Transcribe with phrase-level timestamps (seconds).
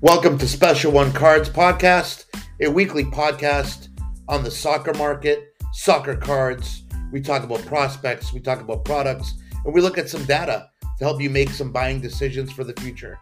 [0.00, 2.26] Welcome to Special One Cards Podcast,
[2.62, 3.88] a weekly podcast
[4.28, 6.84] on the soccer market, soccer cards.
[7.10, 9.34] We talk about prospects, we talk about products,
[9.64, 12.80] and we look at some data to help you make some buying decisions for the
[12.80, 13.18] future.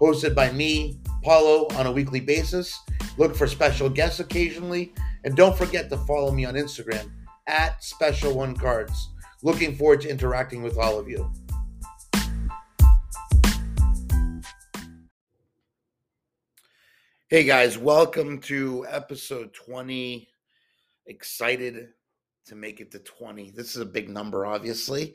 [0.00, 2.78] Hosted by me, Paulo, on a weekly basis.
[3.18, 4.94] Look for special guests occasionally,
[5.24, 7.10] and don't forget to follow me on Instagram
[7.48, 9.08] at Special One Cards.
[9.42, 11.28] Looking forward to interacting with all of you.
[17.32, 20.26] Hey guys, welcome to episode 20.
[21.06, 21.90] Excited
[22.46, 23.52] to make it to 20.
[23.52, 25.14] This is a big number, obviously.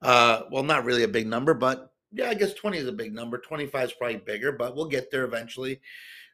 [0.00, 3.12] Uh, well, not really a big number, but yeah, I guess 20 is a big
[3.12, 3.38] number.
[3.38, 5.80] 25 is probably bigger, but we'll get there eventually.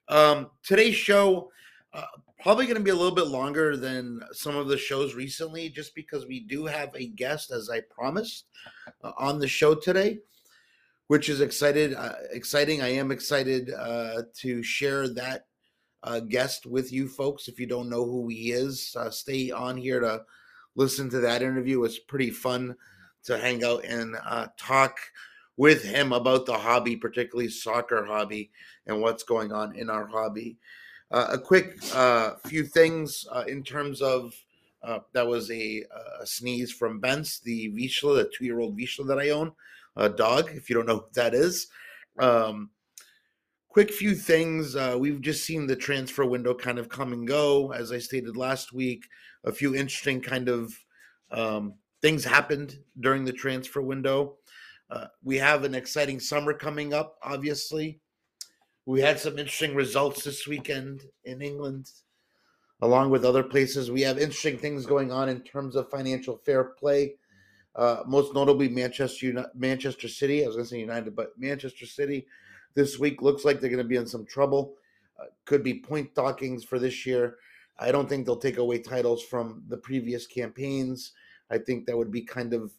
[0.08, 1.50] Um, today's show
[1.94, 2.05] uh,
[2.38, 5.94] probably going to be a little bit longer than some of the shows recently, just
[5.94, 8.48] because we do have a guest, as I promised,
[9.02, 10.19] uh, on the show today
[11.12, 12.80] which is excited uh, exciting.
[12.80, 15.44] I am excited uh, to share that
[16.02, 17.48] uh, guest with you folks.
[17.48, 20.22] If you don't know who he is, uh, stay on here to
[20.74, 21.84] listen to that interview.
[21.84, 22.74] It's pretty fun
[23.24, 24.96] to hang out and uh, talk
[25.58, 28.50] with him about the hobby, particularly soccer hobby,
[28.86, 30.56] and what's going on in our hobby.
[31.10, 31.82] Uh, a quick
[32.47, 34.32] few things in terms of.
[35.12, 35.84] that was a,
[36.22, 39.52] a, sneeze from Bence, the Vizsla, the two-year-old Vizsla that I own
[39.96, 41.68] uh, dog, if you don't know what that is.
[42.18, 42.70] Um,
[43.68, 44.76] quick few things.
[44.76, 47.72] Uh, we've just seen the transfer window kind of come and go.
[47.72, 49.06] As I stated last week,
[49.44, 50.72] a few interesting kind of
[51.30, 54.36] um, things happened during the transfer window.
[54.90, 58.00] Uh, we have an exciting summer coming up, obviously.
[58.84, 61.88] We had some interesting results this weekend in England,
[62.82, 63.90] along with other places.
[63.90, 67.14] We have interesting things going on in terms of financial fair play
[67.75, 70.42] uh, most notably Manchester Manchester City.
[70.42, 72.27] I was going to say United, but Manchester City
[72.75, 74.75] this week looks like they're going to be in some trouble.
[75.21, 77.37] Uh, could be point dockings for this year.
[77.78, 81.12] I don't think they'll take away titles from the previous campaigns.
[81.50, 82.72] I think that would be kind of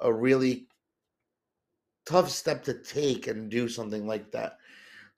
[0.00, 0.66] a really
[2.06, 4.58] tough step to take and do something like that.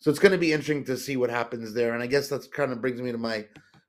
[0.00, 1.93] So it's going to be interesting to see what happens there.
[1.93, 3.47] And I guess that's kind of brings me to my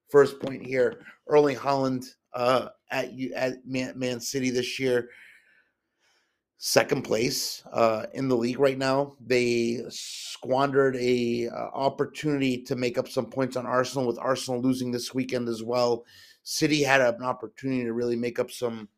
[0.10, 1.02] first point here.
[1.28, 5.10] Erling Haaland uh, at at Man, Man City this year.
[6.58, 9.16] Second place uh, in the league right now.
[9.26, 14.08] They squandered a uh, opportunity to make up some points on Arsenal.
[14.08, 16.06] With Arsenal losing this weekend as well,
[16.44, 18.90] City had an opportunity to really make up some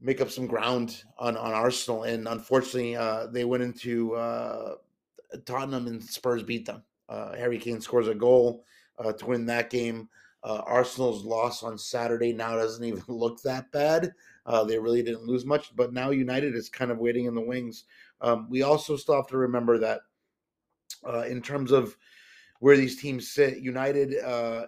[0.00, 4.76] make up some ground on on Arsenal, and unfortunately, uh, they went into uh,
[5.44, 6.82] Tottenham and Spurs beat them.
[7.08, 8.64] Uh, Harry Kane scores a goal
[8.98, 10.08] uh, to win that game.
[10.46, 14.12] Uh, Arsenal's loss on Saturday now doesn't even look that bad.
[14.46, 17.40] Uh, they really didn't lose much, but now United is kind of waiting in the
[17.40, 17.84] wings.
[18.20, 20.02] Um, we also still have to remember that
[21.04, 21.96] uh, in terms of
[22.60, 24.66] where these teams sit, United, uh,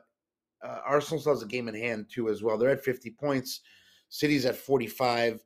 [0.64, 2.58] uh, Arsenal still has a game in hand too as well.
[2.58, 3.60] They're at 50 points.
[4.08, 5.44] City's at 45.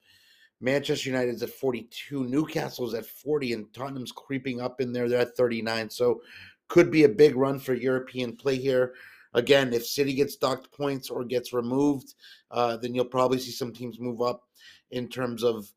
[0.62, 2.24] Manchester United's at 42.
[2.24, 5.10] Newcastle's at 40, and Tottenham's creeping up in there.
[5.10, 5.90] They're at 39.
[5.90, 6.22] So
[6.68, 8.94] could be a big run for European play here.
[9.34, 12.14] Again, if City gets docked points or gets removed,
[12.50, 14.42] uh, then you'll probably see some teams move up
[14.90, 15.72] in terms of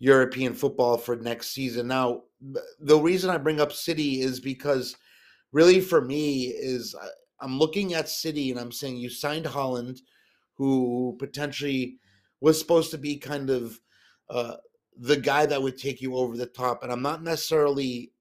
[0.00, 1.86] European football for next season.
[1.86, 2.22] Now,
[2.80, 4.96] the reason I bring up City is because
[5.52, 7.06] really for me is uh,
[7.40, 10.00] I'm looking at City and I'm saying you signed Haaland,
[10.54, 11.98] who potentially
[12.40, 13.78] was supposed to be kind of
[14.28, 14.56] uh,
[14.96, 18.12] the guy that would take you over the top, and I'm not necessarily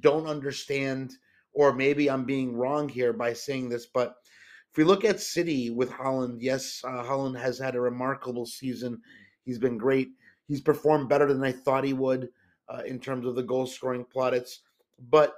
[0.00, 1.14] don't understand
[1.52, 4.16] or maybe I'm being wrong here by saying this, but
[4.70, 9.00] if we look at City with Haaland, yes, uh, Haaland has had a remarkable season.
[9.44, 10.10] He's been great.
[10.46, 12.28] He's performed better than I thought he would
[12.68, 14.60] uh, in terms of the goal scoring plaudits.
[15.08, 15.34] But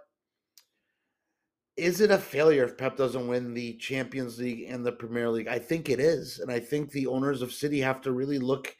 [1.78, 5.48] is it a failure if Pep doesn't win the Champions League and the Premier League?
[5.48, 6.38] I think it is.
[6.40, 8.76] And I think the owners of City have to really look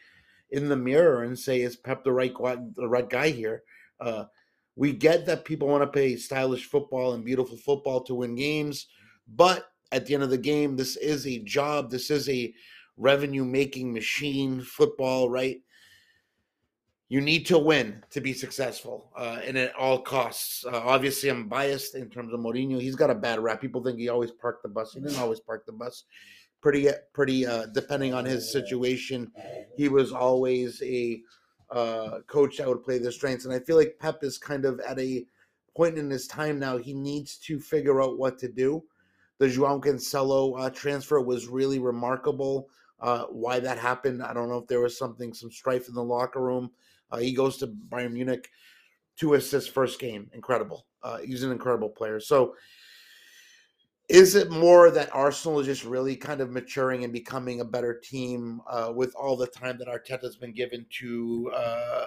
[0.51, 2.35] in the mirror and say, is Pep the right,
[2.77, 3.63] the right guy here?
[3.99, 4.25] Uh,
[4.77, 8.87] we get that people want to play stylish football and beautiful football to win games,
[9.29, 11.91] but at the end of the game, this is a job.
[11.91, 12.53] This is a
[12.97, 15.61] revenue making machine, football, right?
[17.09, 20.65] You need to win to be successful, uh, and at all costs.
[20.65, 22.81] Uh, obviously, I'm biased in terms of Mourinho.
[22.81, 23.61] He's got a bad rap.
[23.61, 24.95] People think he always parked the bus.
[24.95, 26.05] He didn't always park the bus.
[26.63, 27.47] Pretty, pretty.
[27.47, 29.31] Uh, depending on his situation,
[29.77, 31.21] he was always a
[31.73, 33.45] uh, coach that would play their strengths.
[33.45, 35.25] And I feel like Pep is kind of at a
[35.77, 36.77] point in his time now.
[36.77, 38.85] He needs to figure out what to do.
[39.39, 42.69] The João Cancelo uh, transfer was really remarkable.
[43.01, 46.05] Uh, why that happened, I don't know if there was something, some strife in the
[46.05, 46.71] locker room.
[47.11, 48.49] Uh, he goes to Bayern Munich.
[49.17, 50.31] two assists first game.
[50.33, 50.87] Incredible.
[51.03, 52.21] Uh, he's an incredible player.
[52.21, 52.55] So
[54.13, 57.95] is it more that Arsenal is just really kind of maturing and becoming a better
[57.95, 62.07] team uh, with all the time that Arteta's been given to uh,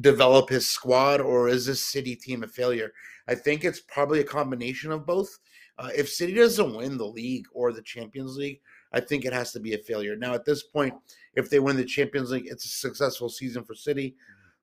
[0.00, 2.92] develop his squad, or is this City team a failure?
[3.26, 5.38] I think it's probably a combination of both.
[5.78, 8.60] Uh, if City doesn't win the league or the Champions League,
[8.92, 10.14] I think it has to be a failure.
[10.16, 10.92] Now, at this point,
[11.34, 14.16] if they win the Champions League, it's a successful season for City.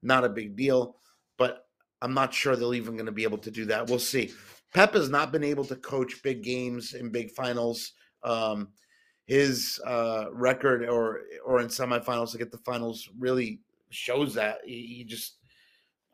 [0.04, 0.98] Not a big deal,
[1.36, 1.66] but
[2.00, 3.90] I'm not sure they're even going to be able to do that.
[3.90, 4.32] We'll see.
[4.74, 7.94] Pep has not been able to coach big games in big finals.
[8.24, 8.70] Um,
[9.26, 13.62] his uh, record or or in semifinals to get the finals really
[13.92, 15.38] shows that he, he, just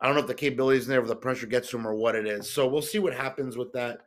[0.00, 1.94] I don't know if the capabilities in there, if the pressure gets to him or
[1.94, 2.50] what it is.
[2.50, 4.00] So we'll see what happens with that.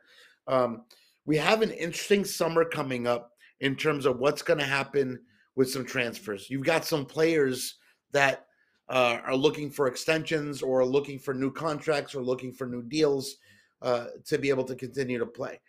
[0.46, 0.82] Um,
[1.26, 5.20] we have an interesting summer coming up in terms of what's going to happen
[5.56, 6.48] with some transfers.
[6.48, 7.76] You've got some players
[8.12, 8.46] that
[8.88, 13.36] uh, are looking for extensions or looking for new contracts or looking for new deals
[13.82, 15.60] uh, to be able to continue to play.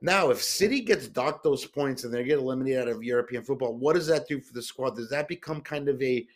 [0.00, 3.74] Now, if City gets docked those points and they get eliminated out of European football,
[3.74, 4.96] what does that do for the squad?
[4.96, 6.26] Does that become kind of a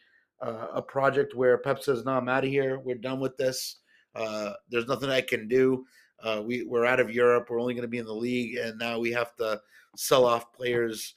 [0.40, 2.78] uh, a project where Pep says, "No, I'm out of here.
[2.78, 3.76] We're done with this.
[4.14, 5.86] Uh, there's nothing I can do.
[6.22, 7.48] Uh, we we're out of Europe.
[7.48, 9.60] We're only going to be in the league, and now we have to
[9.96, 11.14] sell off players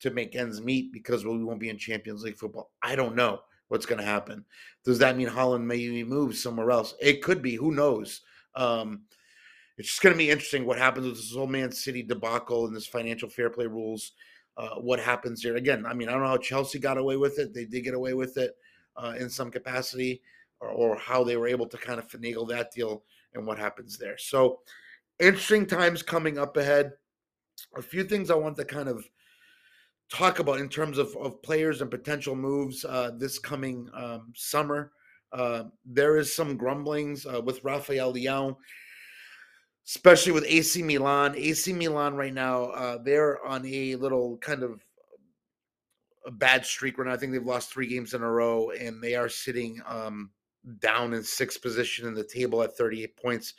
[0.00, 3.40] to make ends meet because we won't be in Champions League football." I don't know
[3.68, 4.44] what's going to happen.
[4.84, 6.94] Does that mean Haaland maybe moves somewhere else?
[7.00, 7.54] It could be.
[7.54, 8.20] Who knows?
[8.54, 9.02] Um,
[9.78, 12.74] it's just going to be interesting what happens with this whole Man City debacle and
[12.74, 14.12] this financial fair play rules.
[14.56, 15.56] Uh, what happens here?
[15.56, 17.52] Again, I mean, I don't know how Chelsea got away with it.
[17.52, 18.56] They did get away with it
[18.96, 20.22] uh, in some capacity,
[20.60, 23.02] or, or, how they were able to kind of finagle that deal
[23.34, 24.16] and what happens there.
[24.16, 24.60] So,
[25.20, 26.92] interesting times coming up ahead.
[27.76, 29.04] A few things I want to kind of
[30.10, 34.92] talk about in terms of, of players and potential moves uh, this coming um, summer.
[35.32, 38.56] Uh, there is some grumblings uh, with Rafael Leão
[39.86, 41.34] especially with AC Milan.
[41.36, 44.84] AC Milan right now, uh, they're on a little kind of
[46.26, 47.14] a bad streak right now.
[47.14, 50.30] I think they've lost three games in a row, and they are sitting um,
[50.80, 53.54] down in sixth position in the table at 38 points.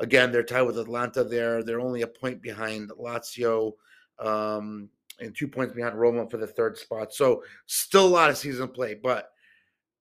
[0.00, 1.62] Again, they're tied with Atalanta there.
[1.62, 3.72] They're only a point behind Lazio
[4.18, 4.88] um,
[5.20, 7.14] and two points behind Roma for the third spot.
[7.14, 9.31] So still a lot of season play, but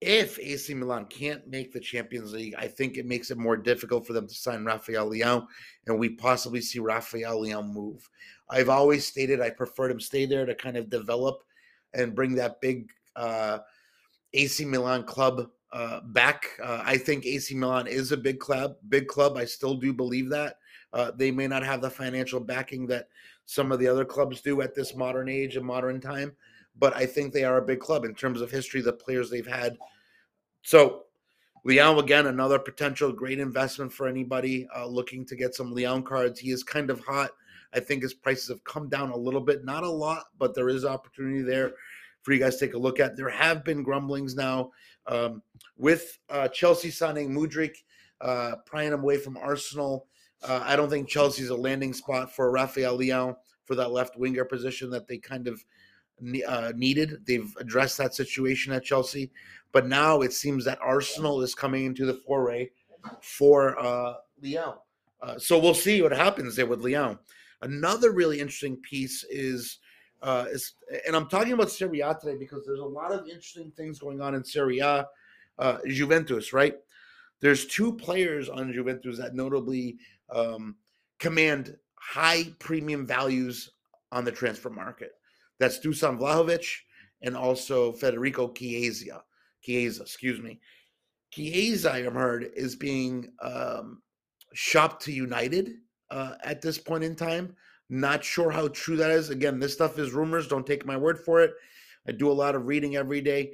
[0.01, 4.07] if AC Milan can't make the Champions League, I think it makes it more difficult
[4.07, 5.45] for them to sign Rafael Leão,
[5.85, 8.09] and we possibly see Rafael Leão move.
[8.49, 11.43] I've always stated I preferred him stay there to kind of develop
[11.93, 13.59] and bring that big uh,
[14.33, 16.45] AC Milan club uh, back.
[16.61, 18.77] Uh, I think AC Milan is a big club.
[18.89, 19.37] Big club.
[19.37, 20.55] I still do believe that.
[20.93, 23.07] Uh, they may not have the financial backing that
[23.45, 26.33] some of the other clubs do at this modern age and modern time
[26.77, 29.47] but I think they are a big club in terms of history, the players they've
[29.47, 29.77] had.
[30.61, 31.03] So,
[31.65, 36.39] Leão again, another potential great investment for anybody uh, looking to get some Leão cards.
[36.39, 37.31] He is kind of hot.
[37.73, 40.69] I think his prices have come down a little bit, not a lot, but there
[40.69, 41.73] is opportunity there
[42.21, 43.15] for you guys to take a look at.
[43.15, 44.71] There have been grumblings now
[45.07, 45.41] um,
[45.77, 47.75] with uh, Chelsea signing Mudryk,
[48.19, 50.07] uh, prying him away from Arsenal.
[50.43, 53.35] Uh, I don't think Chelsea's a landing spot for Rafael Leão
[53.65, 55.63] for that left winger position that they kind of
[56.47, 57.25] uh, needed.
[57.25, 59.31] They've addressed that situation at Chelsea,
[59.71, 62.69] but now it seems that Arsenal is coming into the foray
[63.21, 64.75] for uh, Leão.
[65.21, 67.17] Uh, so we'll see what happens there with Leão.
[67.61, 69.79] Another really interesting piece is,
[70.21, 70.73] uh, is,
[71.05, 74.21] and I'm talking about Serie A today because there's a lot of interesting things going
[74.21, 75.07] on in Serie A.
[75.59, 76.75] Uh, Juventus, right?
[77.39, 79.97] There's two players on Juventus that notably
[80.29, 80.75] um,
[81.19, 83.71] command high premium values
[84.11, 85.11] on the transfer market.
[85.61, 86.65] That's Dusan Vlahovic
[87.21, 89.23] and also Federico Chiesa.
[89.61, 90.59] Chiesa, excuse me.
[91.29, 94.01] Chiesa, I have heard, is being um,
[94.53, 95.73] shopped to United
[96.09, 97.55] uh, at this point in time.
[97.89, 99.29] Not sure how true that is.
[99.29, 100.47] Again, this stuff is rumors.
[100.47, 101.53] Don't take my word for it.
[102.07, 103.51] I do a lot of reading every day.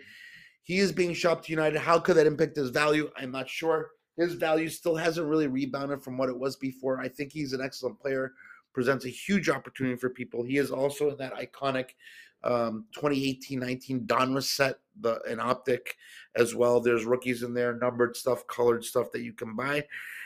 [0.63, 1.77] He is being shopped to United.
[1.77, 3.11] How could that impact his value?
[3.17, 3.89] I'm not sure.
[4.15, 7.01] His value still hasn't really rebounded from what it was before.
[7.01, 8.31] I think he's an excellent player
[8.77, 10.43] presents a huge opportunity for people.
[10.43, 11.96] He is also in that iconic
[12.43, 15.96] um, 2018-19 Donruss set, the an optic
[16.36, 16.79] as well.
[16.79, 19.84] There's rookies in there, numbered stuff, colored stuff that you can buy.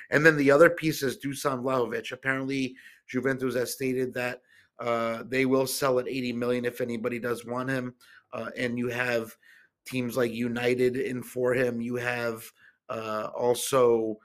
[0.09, 2.11] And then the other piece is Dusan Vlahovic.
[2.11, 2.75] Apparently,
[3.07, 4.41] Juventus has stated that
[4.81, 7.95] uh, they will sell at 80 million if anybody does want him.
[8.33, 9.33] Uh, and you have
[9.85, 11.79] teams like United in for him.
[11.79, 12.43] You have
[12.89, 14.19] uh, also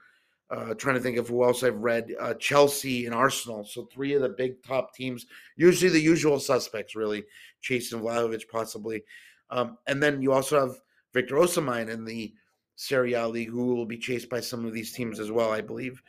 [0.49, 2.13] uh, trying to think of who else I've read.
[2.19, 3.65] Uh, Chelsea and Arsenal.
[3.65, 5.25] So three of the big top teams,
[5.55, 7.25] usually the usual suspects, really.
[7.61, 9.03] Chasing Vlahovic, possibly.
[9.49, 10.77] Um, and then you also have
[11.13, 12.33] Victor Osimhen in the
[12.75, 15.61] Serie A league, who will be chased by some of these teams as well, I
[15.61, 16.01] believe.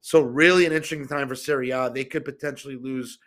[0.00, 1.90] So really an interesting time for Serie A.
[1.90, 3.18] They could potentially lose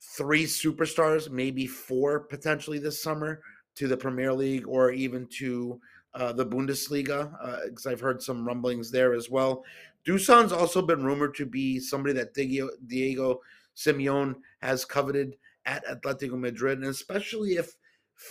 [0.00, 3.40] three superstars, maybe four potentially this summer
[3.76, 5.80] to the Premier League or even to
[6.14, 7.30] uh, the Bundesliga,
[7.64, 9.64] because uh, I've heard some rumblings there as well.
[10.06, 13.40] Dusan's also been rumored to be somebody that Diego, Diego
[13.76, 17.74] Simeone has coveted at Atletico Madrid, and especially if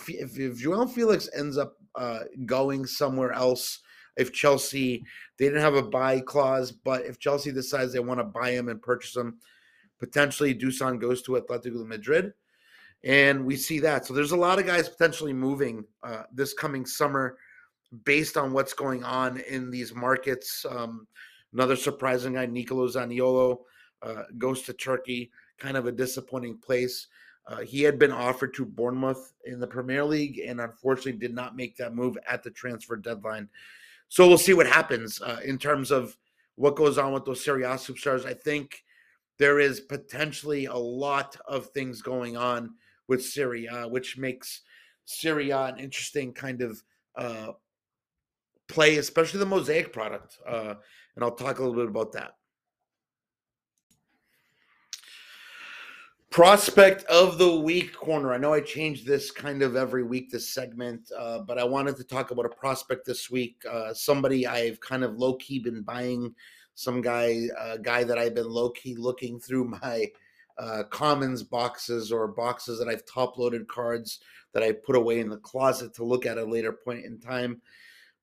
[0.08, 3.80] if, if João Felix ends up uh, going somewhere else,
[4.16, 5.04] if Chelsea
[5.38, 8.68] they didn't have a buy clause, but if Chelsea decides they want to buy him
[8.68, 9.38] and purchase him,
[9.98, 12.32] potentially Dusan goes to Atletico Madrid,
[13.02, 14.06] and we see that.
[14.06, 17.36] So there's a lot of guys potentially moving uh, this coming summer
[18.04, 20.64] based on what's going on in these markets.
[20.68, 21.06] Um,
[21.52, 23.58] another surprising guy, Nicolo Zaniolo,
[24.02, 25.30] uh, goes to Turkey.
[25.58, 27.06] Kind of a disappointing place.
[27.46, 31.56] Uh, he had been offered to Bournemouth in the Premier League and unfortunately did not
[31.56, 33.48] make that move at the transfer deadline.
[34.08, 36.16] So we'll see what happens uh, in terms of
[36.56, 38.24] what goes on with those Serie A superstars.
[38.24, 38.84] I think
[39.38, 42.74] there is potentially a lot of things going on
[43.08, 44.62] with Serie A, which makes
[45.04, 46.82] Serie A an interesting kind of
[47.16, 47.52] uh,
[48.68, 50.38] play, especially the Mosaic product.
[50.46, 50.74] Uh,
[51.14, 52.32] and I'll talk a little bit about that.
[56.30, 58.32] Prospect of the week corner.
[58.32, 61.96] I know I change this kind of every week, this segment, uh, but I wanted
[61.96, 63.62] to talk about a prospect this week.
[63.70, 66.34] Uh, somebody I've kind of low key been buying,
[66.74, 70.10] some guy, a guy that I've been low key looking through my
[70.58, 74.20] uh, commons boxes or boxes that I've top loaded cards
[74.52, 77.60] that I put away in the closet to look at a later point in time.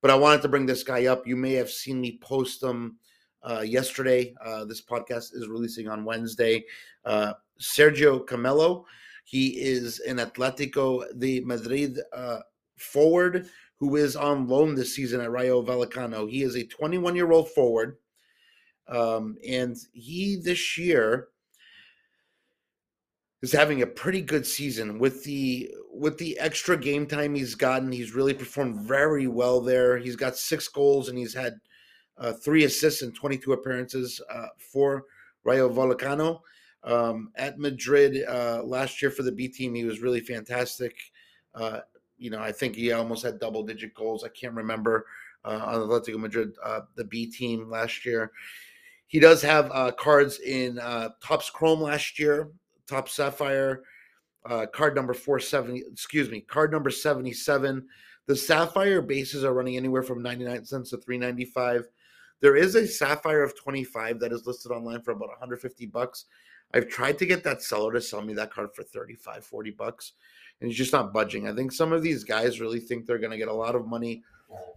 [0.01, 1.27] But I wanted to bring this guy up.
[1.27, 2.97] You may have seen me post him
[3.43, 4.33] uh, yesterday.
[4.43, 6.65] Uh, this podcast is releasing on Wednesday.
[7.05, 8.85] Uh, Sergio Camello.
[9.23, 12.39] He is an Atletico de Madrid uh,
[12.77, 16.29] forward who is on loan this season at Rayo Vallecano.
[16.29, 17.97] He is a 21 year old forward.
[18.87, 21.29] Um, and he this year
[23.41, 27.91] is having a pretty good season with the with the extra game time he's gotten.
[27.91, 29.97] He's really performed very well there.
[29.97, 31.55] He's got six goals and he's had
[32.17, 35.05] uh, three assists and 22 appearances uh, for
[35.43, 36.41] Rayo Vallecano.
[36.83, 40.95] Um, at Madrid uh, last year for the B team, he was really fantastic.
[41.53, 41.79] Uh,
[42.17, 44.23] you know, I think he almost had double digit goals.
[44.23, 45.05] I can't remember
[45.43, 48.31] uh, on Atletico Madrid, uh, the B team last year.
[49.07, 50.77] He does have cards in
[51.21, 52.49] Topps Chrome last year,
[52.91, 53.83] Topps Sapphire,
[54.45, 57.87] uh, card number 470, excuse me, card number 77.
[58.25, 61.87] The Sapphire bases are running anywhere from 99 cents to 395.
[62.41, 66.25] There is a Sapphire of 25 that is listed online for about 150 bucks.
[66.73, 70.11] I've tried to get that seller to sell me that card for 35, 40 bucks,
[70.59, 71.47] and he's just not budging.
[71.47, 73.87] I think some of these guys really think they're going to get a lot of
[73.87, 74.21] money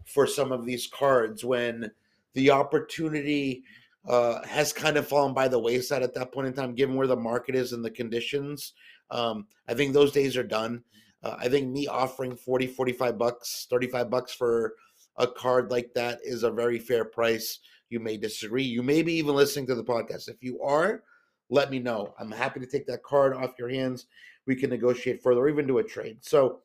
[0.04, 1.90] for some of these cards when
[2.34, 3.64] the opportunity
[4.06, 7.06] uh, has kind of fallen by the wayside at that point in time, given where
[7.06, 8.72] the market is and the conditions.
[9.10, 10.82] Um, I think those days are done.
[11.22, 14.74] Uh, I think me offering 40, 45 bucks, 35 bucks for
[15.16, 17.60] a card like that is a very fair price.
[17.88, 18.64] You may disagree.
[18.64, 20.28] You may be even listening to the podcast.
[20.28, 21.02] If you are,
[21.50, 22.14] let me know.
[22.18, 24.06] I'm happy to take that card off your hands.
[24.46, 26.18] We can negotiate further or even do a trade.
[26.20, 26.60] So,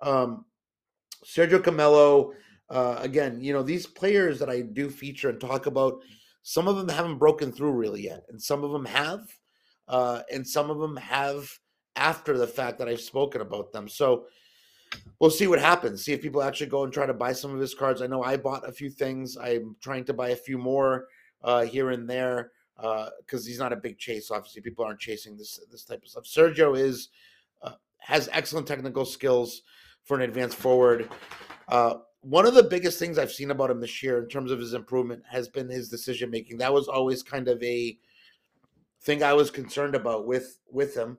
[0.00, 0.44] um,
[1.24, 2.32] Sergio Camello,
[2.68, 6.00] uh, again, you know, these players that I do feature and talk about,
[6.48, 9.26] some of them haven't broken through really yet, and some of them have,
[9.88, 11.50] uh, and some of them have
[11.96, 13.88] after the fact that I've spoken about them.
[13.88, 14.26] So,
[15.18, 16.04] we'll see what happens.
[16.04, 18.00] See if people actually go and try to buy some of his cards.
[18.00, 19.36] I know I bought a few things.
[19.36, 21.08] I'm trying to buy a few more
[21.42, 24.30] uh, here and there because uh, he's not a big chase.
[24.30, 26.26] Obviously, people aren't chasing this this type of stuff.
[26.26, 27.08] Sergio is
[27.60, 29.62] uh, has excellent technical skills
[30.04, 31.08] for an advanced forward.
[32.28, 34.74] One of the biggest things I've seen about him this year in terms of his
[34.74, 36.58] improvement has been his decision making.
[36.58, 37.96] That was always kind of a
[39.02, 41.18] thing I was concerned about with with him,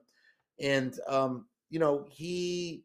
[0.60, 2.82] and um, you know he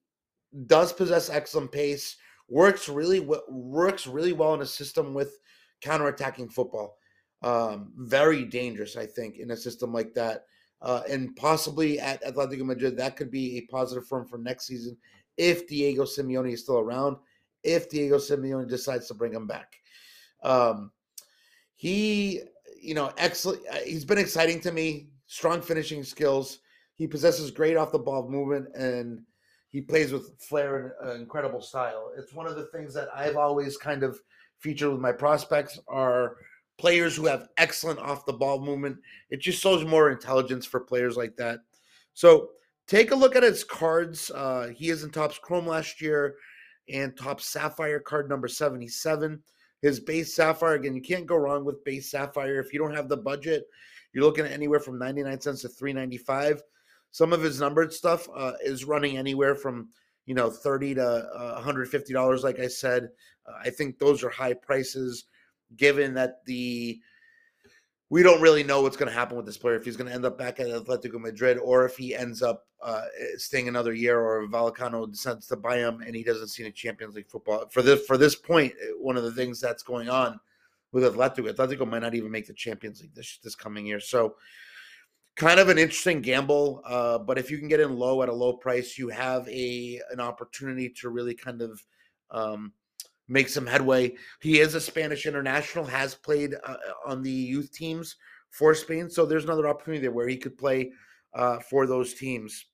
[0.67, 2.15] does possess excellent pace.
[2.47, 5.39] Works really works really well in a system with
[5.81, 6.97] counterattacking football
[7.43, 10.45] um, very dangerous, I think, in a system like that.
[10.81, 14.67] Uh, and possibly at Atletico Madrid, that could be a positive for him for next
[14.67, 14.97] season
[15.37, 17.17] if Diego Simeone is still around,
[17.63, 19.75] if Diego Simeone decides to bring him back.
[20.43, 20.91] Um,
[21.75, 22.41] he,
[22.81, 23.61] you know, excellent.
[23.71, 25.07] Uh, he's been exciting to me.
[25.27, 26.59] Strong finishing skills.
[26.95, 29.21] He possesses great off the ball movement and
[29.69, 32.11] he plays with flair and uh, incredible style.
[32.17, 34.19] It's one of the things that I've always kind of
[34.59, 36.37] featured with my prospects are–
[36.77, 38.97] players who have excellent off the ball movement.
[39.29, 41.59] It just shows more intelligence for players like that.
[42.13, 42.49] So
[42.87, 44.31] take a look at his cards.
[44.31, 46.35] Uh, he is in Topps Chrome last year,
[46.89, 49.41] and Topps Sapphire card number 77.
[49.81, 52.59] His base Sapphire, again, you can't go wrong with base Sapphire.
[52.59, 53.65] If you don't have the budget,
[54.13, 56.63] you're looking at anywhere from 99 cents to 395.
[57.11, 59.89] Some of his numbered stuff uh, is running anywhere from
[60.25, 63.09] you know 30 to uh, 150 dollars like i said
[63.47, 65.25] uh, i think those are high prices
[65.75, 66.99] given that the
[68.13, 70.13] we don't really know what's going to happen with this player if he's going to
[70.13, 73.05] end up back at Atletico Madrid or if he ends up uh,
[73.37, 77.15] staying another year or Vallecano decides to buy him and he doesn't see any Champions
[77.15, 77.67] League football.
[77.69, 80.39] For this for this point, uh, one of the things that's going on
[80.91, 83.99] with Atletico, Atletico might not even make the Champions League this this coming year.
[83.99, 84.35] So
[85.35, 86.83] kind of an interesting gamble.
[86.85, 89.99] Uh, but if you can get in low at a low price, you have a
[90.11, 91.83] an opportunity to really kind of
[92.29, 92.73] um,
[93.27, 94.13] make some headway.
[94.41, 96.75] He is a Spanish international, has played uh,
[97.05, 98.15] on the youth teams
[98.49, 100.91] for Spain, so there's another opportunity there where he could play
[101.33, 102.65] uh, for those teams.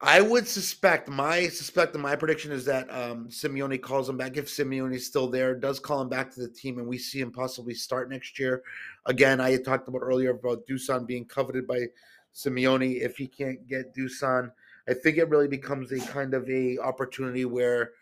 [0.00, 4.36] I would suspect my suspect and my prediction is that um, Simeone calls him back
[4.36, 7.32] if Simeone's still there, does call him back to the team, and we see him
[7.32, 8.62] possibly start next year.
[9.06, 11.86] Again, I had talked about earlier about Dusan being coveted by
[12.34, 13.00] Simeone.
[13.00, 14.52] If he can't get Dusan,
[14.86, 17.92] I think it really becomes a kind of a opportunity where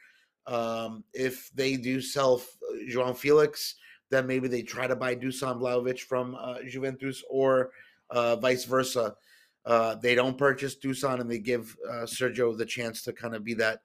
[0.47, 2.43] um, if they do sell
[2.89, 3.77] João Felix,
[4.11, 7.71] then maybe they try to buy Dusan Vlahovic from uh, Juventus or
[8.11, 9.15] uh, vice versa.
[9.65, 13.45] Uh, they don't purchase Dusan and they give uh, Sergio the chance to kind of
[13.45, 13.81] be that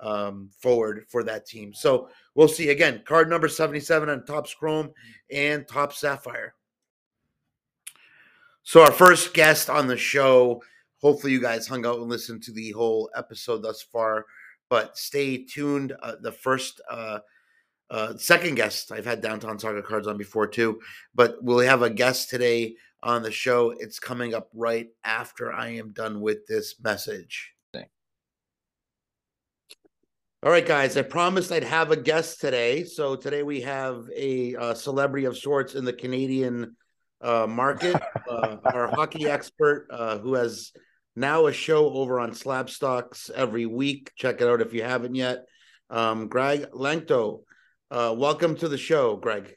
[0.00, 1.72] um, forward for that team.
[1.72, 2.68] So we'll see.
[2.68, 4.92] Again, card number 77 on Topps Chrome
[5.30, 6.54] and Topps Sapphire.
[8.62, 10.62] So our first guest on the show,
[11.00, 14.26] hopefully you guys hung out and listened to the whole episode thus far
[14.72, 15.92] but stay tuned.
[16.02, 17.18] Uh, the first, uh,
[17.90, 20.80] uh, second guest I've had Downtown Soccer Cards on before too,
[21.14, 23.74] but we'll have a guest today on the show.
[23.78, 27.52] It's coming up right after I am done with this message.
[30.44, 30.96] All right, guys.
[30.96, 32.84] I promised I'd have a guest today.
[32.84, 36.76] So today we have a, a uh, celebrity of sorts in the Canadian
[37.20, 37.94] uh, market,
[38.28, 40.72] uh, our hockey expert uh, who has
[41.14, 44.12] now a show over on Slabstox every week.
[44.16, 45.44] Check it out if you haven't yet.
[45.90, 47.42] Um, Greg Lanctot,
[47.90, 49.54] uh, welcome to the show, Greg.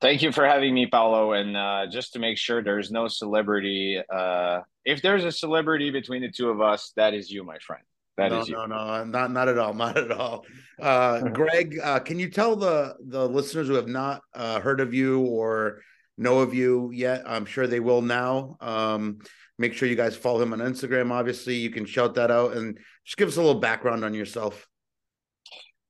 [0.00, 1.32] Thank you for having me, Paulo.
[1.32, 6.22] And uh, just to make sure there's no celebrity, uh, if there's a celebrity between
[6.22, 7.82] the two of us, that is you, my friend.
[8.16, 8.54] That no, is you.
[8.54, 10.44] No, no, not not at all, not at all.
[10.80, 14.94] Uh, Greg, uh, can you tell the the listeners who have not uh, heard of
[14.94, 15.80] you or
[16.16, 17.22] know of you yet?
[17.26, 18.56] I'm sure they will now.
[18.60, 19.18] Um,
[19.58, 21.10] Make sure you guys follow him on Instagram.
[21.10, 24.68] Obviously, you can shout that out and just give us a little background on yourself.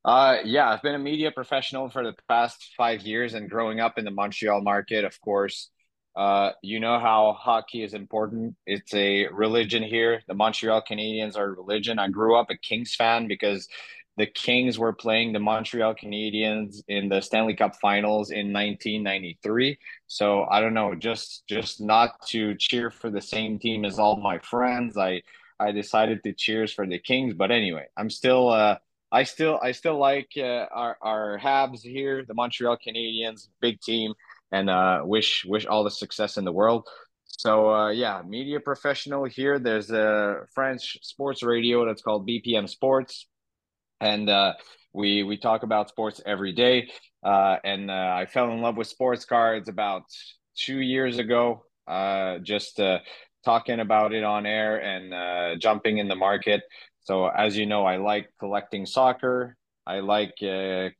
[0.04, 3.98] Uh, yeah, I've been a media professional for the past five years and growing up
[3.98, 5.70] in the Montreal market, of course.
[6.16, 8.56] Uh, you know how hockey is important.
[8.66, 10.22] It's a religion here.
[10.26, 11.98] The Montreal Canadiens are religion.
[11.98, 13.68] I grew up a Kings fan because
[14.18, 19.78] the Kings were playing the Montreal Canadiens in the Stanley Cup Finals in 1993.
[20.08, 24.16] So I don't know, just just not to cheer for the same team as all
[24.16, 24.98] my friends.
[24.98, 25.22] I
[25.60, 28.78] I decided to cheers for the Kings, but anyway, I'm still uh
[29.12, 34.14] I still I still like uh, our our Habs here, the Montreal Canadiens, big team,
[34.52, 36.88] and uh, wish wish all the success in the world.
[37.26, 39.60] So uh, yeah, media professional here.
[39.60, 43.26] There's a French sports radio that's called BPM Sports
[44.00, 44.54] and uh,
[44.92, 46.90] we we talk about sports every day.
[47.22, 50.02] Uh, and uh, I fell in love with sports cards about
[50.56, 51.64] two years ago.
[51.86, 52.98] Uh, just uh,
[53.44, 56.62] talking about it on air and uh, jumping in the market.
[57.00, 59.56] So as you know, I like collecting soccer.
[59.86, 60.34] I like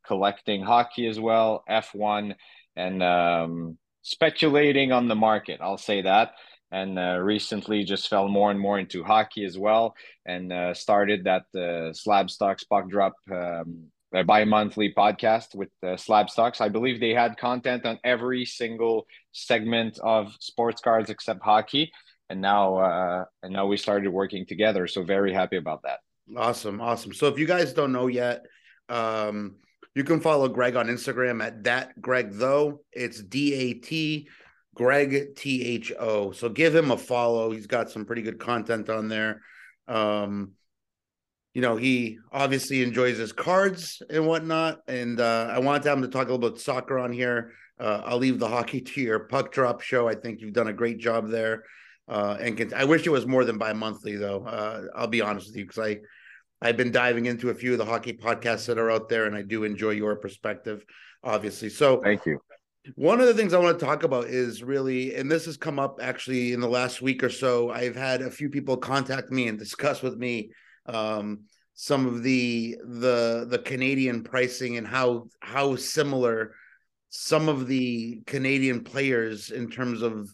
[0.06, 2.34] collecting hockey as well, F one,
[2.74, 5.61] and um, speculating on the market.
[5.61, 6.32] I'll say that
[6.70, 9.94] and uh, recently just fell more and more into hockey as well
[10.26, 16.61] and uh, started that uh, Slabstox puck drop um, bi-monthly podcast with uh, Slabstox.
[16.61, 21.90] I believe they had content on every single segment of sports cards except hockey.
[22.31, 24.87] And now uh, and now we started working together.
[24.87, 26.00] So very happy about that.
[26.37, 27.14] Awesome awesome.
[27.14, 28.44] So if you guys don't know yet
[28.90, 29.57] um,
[29.94, 32.83] you can follow greg on instagram at that greg though.
[32.92, 34.28] It's d-a-t
[34.78, 36.30] Greg T H O.
[36.30, 37.50] So give him a follow.
[37.50, 39.42] He's got some pretty good content on there.
[39.88, 40.52] Um,
[41.52, 44.78] you know, he obviously enjoys his cards and whatnot.
[44.86, 47.50] And uh, I wanted to have him to talk a little bit soccer on here.
[47.80, 50.08] Uh, I'll leave the hockey to your puck drop show.
[50.08, 51.64] I think you've done a great job there.
[52.06, 54.46] Uh, and I wish it was more than bi-monthly though.
[54.46, 55.98] Uh, I'll be honest with you because I
[56.62, 59.36] I've been diving into a few of the hockey podcasts that are out there, and
[59.36, 60.84] I do enjoy your perspective,
[61.22, 61.68] obviously.
[61.68, 62.40] So thank you.
[62.94, 65.79] One of the things I want to talk about is really, and this has come
[65.79, 67.70] up actually in the last week or so.
[67.70, 70.51] I've had a few people contact me and discuss with me
[70.87, 76.55] um, some of the the the Canadian pricing and how how similar
[77.11, 80.29] some of the Canadian players in terms of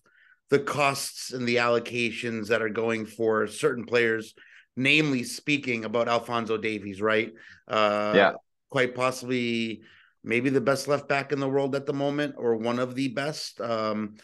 [0.50, 4.34] the costs and the allocations that are going for certain players,
[4.76, 7.32] namely speaking about Alfonso Davies, right?
[7.66, 8.32] Uh, yeah,
[8.70, 9.82] quite possibly
[10.24, 13.08] maybe the best left back in the world at the moment, or one of the
[13.08, 13.60] best.
[13.60, 14.16] Um,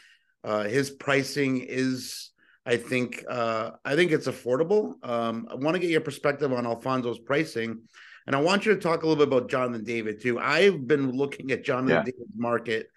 [0.42, 2.30] uh, his pricing is,
[2.64, 4.94] I think, uh, I think it's affordable.
[5.06, 7.82] Um, I want to get your perspective on Alfonso's pricing,
[8.26, 10.38] and I want you to talk a little bit about Jonathan David too.
[10.38, 12.02] I've been looking at Jonathan yeah.
[12.02, 12.88] David's market,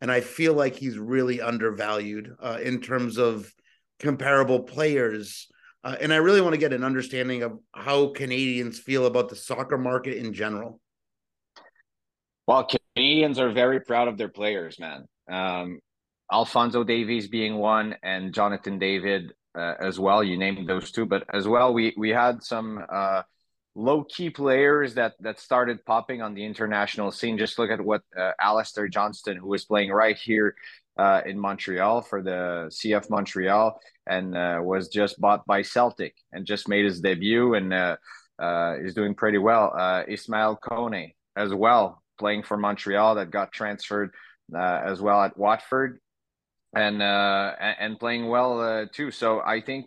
[0.00, 3.52] and I feel like he's really undervalued uh, in terms of
[4.00, 5.48] comparable players.
[5.84, 9.36] Uh, and I really want to get an understanding of how Canadians feel about the
[9.36, 10.80] soccer market in general.
[12.48, 15.04] Well, Canadians are very proud of their players, man.
[15.30, 15.80] Um,
[16.32, 20.24] Alfonso Davies being one, and Jonathan David uh, as well.
[20.24, 23.20] You named those two, but as well, we we had some uh,
[23.74, 27.36] low key players that that started popping on the international scene.
[27.36, 30.54] Just look at what uh, Alistair Johnston, who was playing right here
[30.96, 36.46] uh, in Montreal for the CF Montreal, and uh, was just bought by Celtic and
[36.46, 37.96] just made his debut and uh,
[38.38, 39.74] uh, is doing pretty well.
[39.76, 44.14] Uh, Ismaël Koné as well, playing for Montreal, that got transferred
[44.54, 46.00] as well at Watford.
[46.74, 49.10] And and playing well too.
[49.10, 49.86] So I think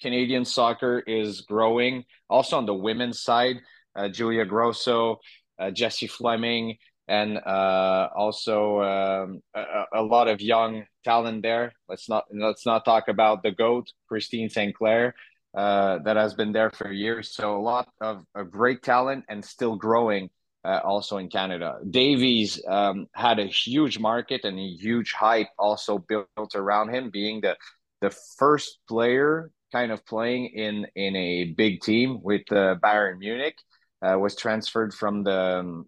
[0.00, 2.04] Canadian soccer is growing.
[2.28, 3.60] Also on the women's side,
[3.96, 5.20] uh, Julia Grosso,
[5.58, 11.72] uh, Jessie Fleming, and uh, also um, a, a, lot of young talent there.
[11.88, 15.14] Let's not let's not talk about the goat Christine Sinclair
[15.54, 17.34] uh, that has been there for years.
[17.34, 20.30] So a lot of, of great talent and still growing.
[20.64, 25.98] Uh, also in Canada, Davies um, had a huge market and a huge hype also
[25.98, 27.56] built around him, being the
[28.00, 33.56] the first player kind of playing in in a big team with uh, Bayern Munich.
[34.00, 35.86] Uh, was transferred from the um,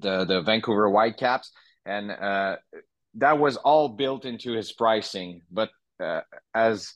[0.00, 1.52] the the Vancouver Whitecaps,
[1.84, 2.56] and uh,
[3.14, 5.42] that was all built into his pricing.
[5.50, 5.70] But
[6.00, 6.22] uh,
[6.54, 6.94] as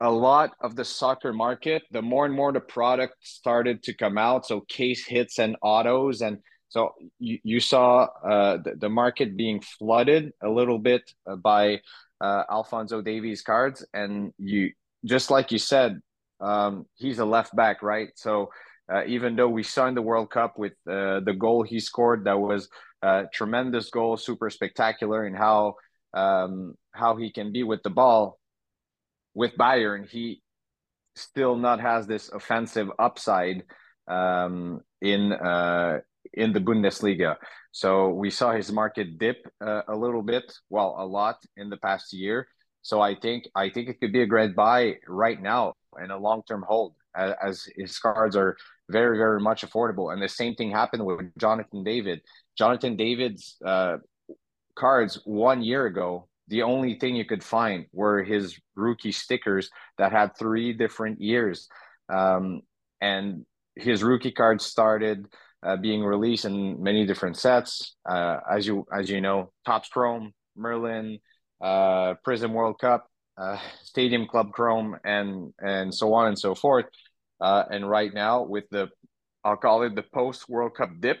[0.00, 4.16] a lot of the soccer market, the more and more the product started to come
[4.16, 9.36] out, so case hits and autos, and so you, you saw uh, the, the market
[9.36, 11.02] being flooded a little bit
[11.42, 11.80] by
[12.20, 14.72] uh, Alfonso Davies cards, and you
[15.04, 16.00] just like you said,
[16.40, 18.08] um, he's a left back, right?
[18.16, 18.50] So
[18.92, 22.38] uh, even though we in the World Cup with uh, the goal he scored, that
[22.38, 22.68] was
[23.02, 25.74] a tremendous goal, super spectacular, and how
[26.14, 28.37] um, how he can be with the ball.
[29.38, 30.42] With Bayern, he
[31.14, 33.62] still not has this offensive upside
[34.08, 36.00] um, in uh,
[36.34, 37.36] in the Bundesliga.
[37.70, 41.76] So we saw his market dip uh, a little bit, well, a lot in the
[41.76, 42.48] past year.
[42.82, 46.18] So I think I think it could be a great buy right now and a
[46.18, 48.56] long term hold as, as his cards are
[48.90, 50.12] very very much affordable.
[50.12, 52.22] And the same thing happened with Jonathan David.
[52.56, 53.98] Jonathan David's uh,
[54.74, 56.27] cards one year ago.
[56.48, 61.68] The only thing you could find were his rookie stickers that had three different years,
[62.08, 62.62] um,
[63.00, 63.44] and
[63.76, 65.26] his rookie cards started
[65.62, 67.96] uh, being released in many different sets.
[68.08, 71.18] Uh, as you as you know, Topps Chrome, Merlin,
[71.60, 73.06] uh, Prizm World Cup,
[73.36, 76.86] uh, Stadium Club Chrome, and and so on and so forth.
[77.40, 78.88] Uh, and right now, with the
[79.44, 81.20] I'll call it the post World Cup dip,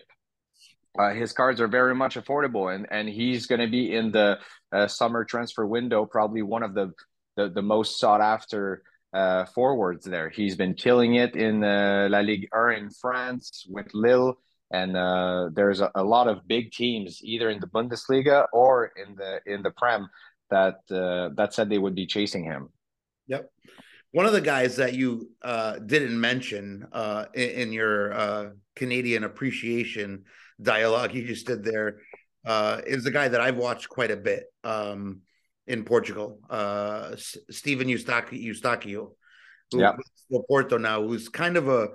[0.98, 4.38] uh, his cards are very much affordable, and and he's going to be in the
[4.72, 6.92] uh, summer transfer window, probably one of the
[7.36, 8.82] the, the most sought after
[9.12, 10.28] uh, forwards there.
[10.28, 14.36] He's been killing it in uh, La Ligue 1 in France with Lille
[14.70, 19.14] and uh, there's a, a, lot of big teams either in the Bundesliga or in
[19.16, 20.08] the in the Prem
[20.50, 22.68] that uh, that said they would be chasing him.
[23.28, 23.50] Yep.
[24.12, 25.30] One of the guys that you
[25.86, 26.86] didn't mention
[27.34, 30.24] in, in, your Canadian appreciation
[30.60, 32.00] dialogue he just did there
[32.46, 35.20] uh, is the guy that I've watched quite a bit um,
[35.66, 39.10] in Portugal, uh, Stephen Eustáquio,
[39.70, 39.96] who yep.
[40.48, 41.88] Porto now, who's kind of a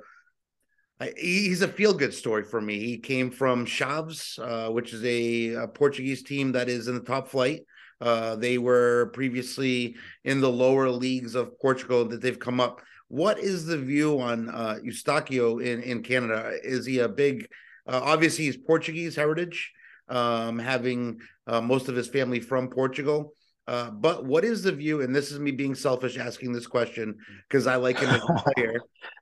[1.18, 2.80] he's a feel good story for me.
[2.80, 7.02] He came from Chaves, uh, which is a, a, Portuguese team that is in the
[7.02, 7.62] top flight.
[8.00, 12.82] Uh, they were previously in the lower leagues of Portugal that they've come up.
[13.08, 16.54] What is the view on uh, Eustáquio in, in Canada?
[16.64, 17.48] Is he a big,
[17.88, 19.72] uh, obviously, he's Portuguese heritage,
[20.10, 23.34] um, having uh, most of his family from Portugal.
[23.66, 25.02] Uh, but what is the view?
[25.02, 27.16] And this is me being selfish asking this question
[27.48, 28.80] because I like him as a player.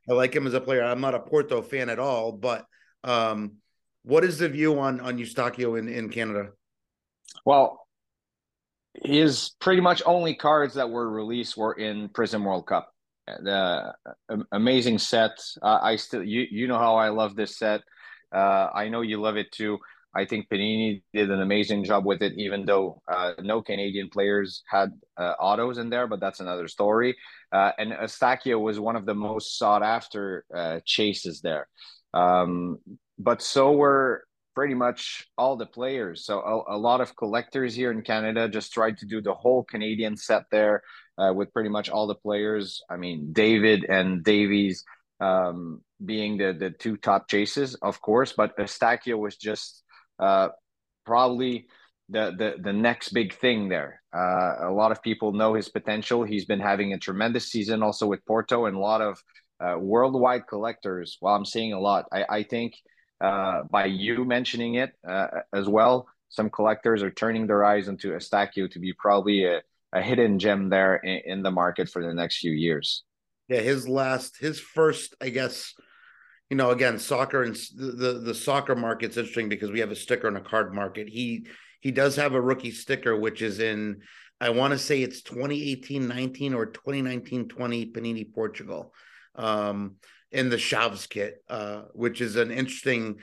[0.10, 0.84] I like him as a player.
[0.84, 2.66] I'm not a Porto fan at all, but
[3.04, 3.54] um,
[4.04, 6.50] what is the view on on Eustáquio in in Canada?
[7.46, 7.88] Well,
[8.96, 12.92] his pretty much only cards that were released were in Prizm World Cup,
[13.28, 13.94] the
[14.52, 15.32] amazing set.
[15.62, 17.82] Uh, I still you you know how I love this set.
[18.34, 19.80] Uh, I know you love it too.
[20.14, 24.62] I think Panini did an amazing job with it, even though uh, no Canadian players
[24.68, 27.16] had uh, autos in there, but that's another story.
[27.52, 31.68] Uh, and Eustaquio was one of the most sought after uh, chases there.
[32.14, 32.80] Um,
[33.18, 36.26] but so were pretty much all the players.
[36.26, 39.64] So a, a, lot of collectors here in Canada just tried to do the whole
[39.64, 40.84] Canadian set there
[41.18, 42.82] uh, with pretty much all the players.
[42.90, 44.84] I mean, David and Davies
[45.22, 49.84] um, being the the two top chases, of course, but Eustaquio was just
[50.20, 50.50] uh,
[51.06, 51.68] probably
[52.10, 54.02] the, the the next big thing there.
[54.14, 56.24] Uh, a lot of people know his potential.
[56.24, 59.20] He's been having a tremendous season also with Porto and a lot of
[59.64, 61.18] uh, worldwide collectors.
[61.22, 62.06] Well, I'm seeing a lot.
[62.12, 62.74] I, I think
[63.22, 68.10] uh, by you mentioning it uh, as well, some collectors are turning their eyes into
[68.10, 69.62] Eustaquio to be probably a,
[69.94, 73.04] a hidden gem there in the market for the next few years.
[73.48, 75.74] Yeah, his last, his first, I guess,
[76.50, 80.28] you know, again, soccer and the, the, soccer market's interesting because we have a sticker
[80.28, 81.08] and a card market.
[81.10, 81.48] He
[81.80, 84.02] he does have a rookie sticker, which is in
[84.40, 88.94] I want to say it's 2018-19 or 2019-20 Panini Portugal.
[89.36, 89.96] Um,
[90.32, 93.18] in the Chaves kit, uh, which is an interesting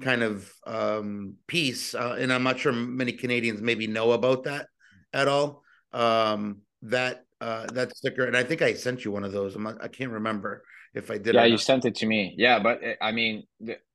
[0.00, 1.94] kind of um, piece.
[1.94, 4.68] Uh, and I'm not sure many Canadians maybe know about that
[5.12, 5.62] at all.
[5.92, 9.54] Um, that uh, that sticker, and I think I sent you one of those.
[9.54, 11.34] I'm not, I can't remember if I did.
[11.34, 12.34] Yeah, you sent it to me.
[12.38, 13.44] Yeah, but eh, I mean,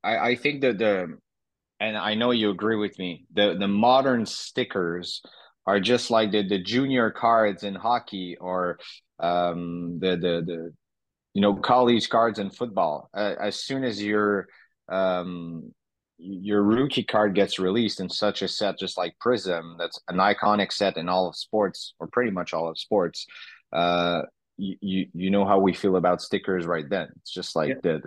[0.04, 1.18] I, I think that the,
[1.80, 3.26] and I know you agree with me.
[3.34, 5.20] The the modern stickers
[5.66, 8.78] are just like the the junior cards in hockey or
[9.18, 10.72] um, the the the
[11.34, 14.46] you know college cards in football uh, as soon as your
[14.88, 15.72] um
[16.22, 20.72] your rookie card gets released in such a set just like Prizm that's an iconic
[20.72, 23.26] set in all of sports or pretty much all of sports
[23.72, 24.22] uh
[24.56, 27.74] you you, you know how we feel about stickers right then it's just like yeah.
[27.82, 28.02] the,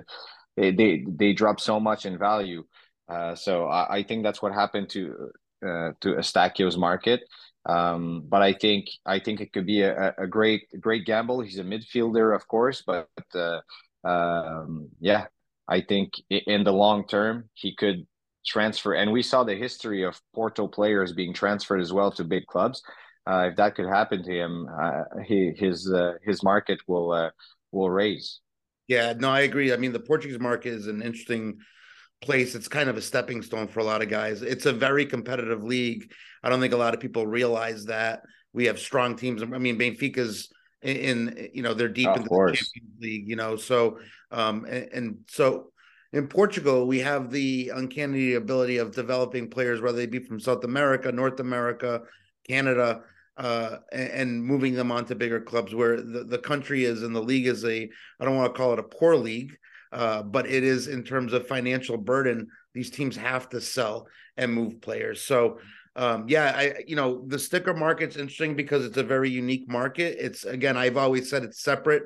[0.58, 2.63] they, they they drop so much in value
[3.10, 5.32] uh so i, I think that's what happened to
[5.65, 7.21] uh, to Eustaquio's market
[7.65, 11.41] um, but I think I think it could be a, a great great gamble.
[11.41, 13.62] He's a midfielder, of course, but uh,
[14.04, 15.28] um, yeah,
[15.67, 18.06] I think in the long term he could
[18.45, 18.93] transfer.
[18.93, 22.82] And we saw the history of Porto players being transferred as well to big clubs.
[23.26, 27.30] Uh, if that could happen to him, uh, he, his uh, his market will uh,
[27.71, 28.41] will raise.
[28.88, 29.71] Yeah, no, I agree.
[29.71, 31.58] I mean, the Portuguese market is an interesting
[32.21, 32.54] place.
[32.54, 34.41] It's kind of a stepping stone for a lot of guys.
[34.41, 36.12] It's a very competitive league.
[36.43, 39.41] I don't think a lot of people realize that we have strong teams.
[39.41, 40.49] I mean, Benfica's
[40.83, 43.99] in, in you know, they're deep in the Champions League, you know, so
[44.31, 45.71] um and, and, so
[46.13, 50.63] in Portugal, we have the uncanny ability of developing players, whether they be from South
[50.63, 52.01] America, North America,
[52.47, 53.01] Canada,
[53.35, 57.15] uh, and, and, moving them on to bigger clubs where the, the country is and
[57.15, 59.57] the league is a, I don't want to call it a poor league,
[59.91, 62.47] uh, but it is in terms of financial burden.
[62.75, 65.21] These teams have to sell and move players.
[65.21, 65.57] So,
[65.95, 70.17] um, yeah, I you know the sticker market's interesting because it's a very unique market.
[70.19, 72.03] It's again, I've always said it's separate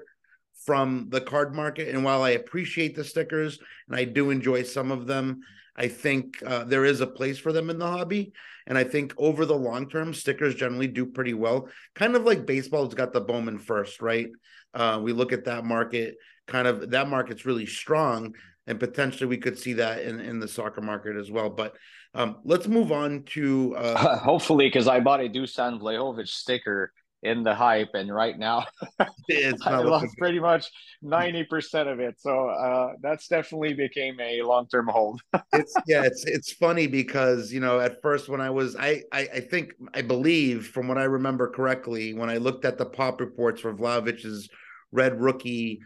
[0.65, 4.91] from the card market, and while I appreciate the stickers and I do enjoy some
[4.91, 5.39] of them,
[5.76, 8.34] I think uh, there is a place for them in the hobby.
[8.65, 11.69] And I think over the long term, stickers generally do pretty well.
[11.95, 14.28] Kind of like baseball, it's got the Bowman first, right?
[14.73, 18.34] Uh, we look at that market kind of that market's really strong
[18.65, 21.50] and potentially we could see that in, in the soccer market as well.
[21.50, 21.76] But
[22.17, 26.91] um, let's move on to uh, hopefully because I bought a Dusan Vlahovic sticker
[27.23, 28.65] in the hype, and right now
[29.27, 30.65] it's I lost pretty much
[31.03, 32.19] ninety percent of it.
[32.19, 35.21] So uh, that's definitely became a long term hold.
[35.53, 39.27] it's yeah, it's it's funny because you know at first when I was I, I
[39.36, 43.19] I think I believe from what I remember correctly when I looked at the pop
[43.19, 44.49] reports for Vlahovic's
[44.91, 45.82] red rookie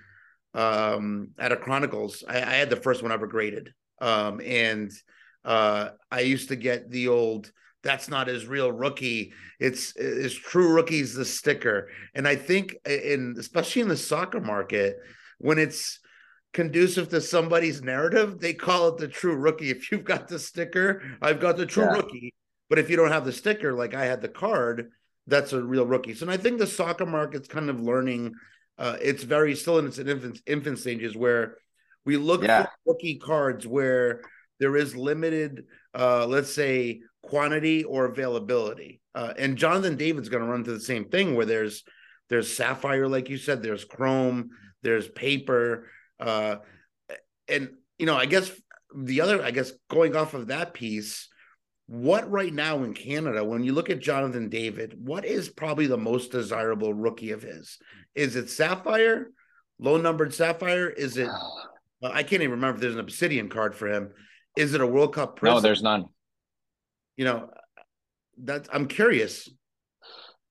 [0.53, 2.23] um, at a Chronicles.
[2.27, 4.91] I, I, had the first one ever graded, um, and
[5.45, 7.51] uh, I used to get the old.
[7.83, 9.33] That's not his real rookie.
[9.59, 14.97] It's his true rookie's the sticker, and I think in especially in the soccer market
[15.39, 15.99] when it's
[16.53, 19.71] conducive to somebody's narrative, they call it the true rookie.
[19.71, 21.93] If you've got the sticker, I've got the true yeah.
[21.93, 22.33] rookie.
[22.69, 24.91] But if you don't have the sticker, like I had the card,
[25.27, 26.13] that's a real rookie.
[26.13, 28.33] So and I think the soccer market's kind of learning
[28.77, 31.57] uh, it's very still in its infant infant stages where
[32.03, 32.63] we look yeah.
[32.63, 34.21] for rookie cards where
[34.61, 39.01] there is limited, uh, let's say, quantity or availability.
[39.13, 41.83] Uh, and Jonathan David's going to run to the same thing where there's
[42.29, 44.51] there's sapphire, like you said, there's chrome,
[44.83, 45.89] there's paper,
[46.21, 46.57] uh,
[47.49, 48.49] and you know, I guess
[48.95, 51.27] the other, I guess, going off of that piece,
[51.87, 55.97] what right now in Canada, when you look at Jonathan David, what is probably the
[55.97, 57.77] most desirable rookie of his?
[58.15, 59.31] Is it Sapphire
[59.81, 60.89] low numbered sapphire?
[60.89, 61.29] Is it?
[62.03, 64.11] I can't even remember if there's an obsidian card for him.
[64.57, 65.39] Is it a World Cup?
[65.39, 65.53] Prizm?
[65.55, 66.05] No, there's none.
[67.17, 67.49] You know,
[68.43, 69.49] that I'm curious.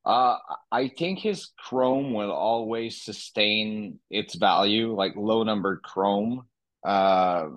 [0.05, 0.37] Uh,
[0.73, 6.47] I think his chrome will always sustain its value, like low numbered chrome,
[6.85, 7.49] uh,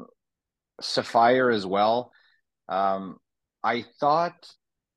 [0.81, 2.11] sapphire as well.
[2.67, 3.17] Um,
[3.63, 4.47] I thought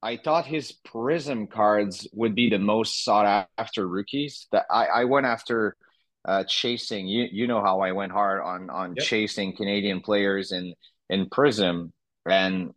[0.02, 4.46] I thought his Prizm cards would be the most sought after rookies.
[4.52, 5.76] That I, I went after
[6.24, 7.06] uh, chasing.
[7.06, 9.06] You you know how I went hard on on yep.
[9.06, 10.74] chasing Canadian players in
[11.08, 11.92] in Prizm,
[12.28, 12.72] and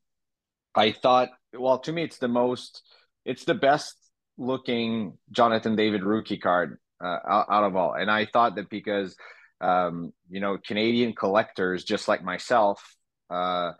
[0.76, 2.84] I thought, well, to me, it's the most,
[3.26, 3.96] it's the best
[4.38, 7.94] looking Jonathan David rookie card uh, out, of all.
[7.94, 9.16] And I thought that because
[9.62, 12.96] um, you know Canadian collectors, just like myself,
[13.30, 13.74] uh,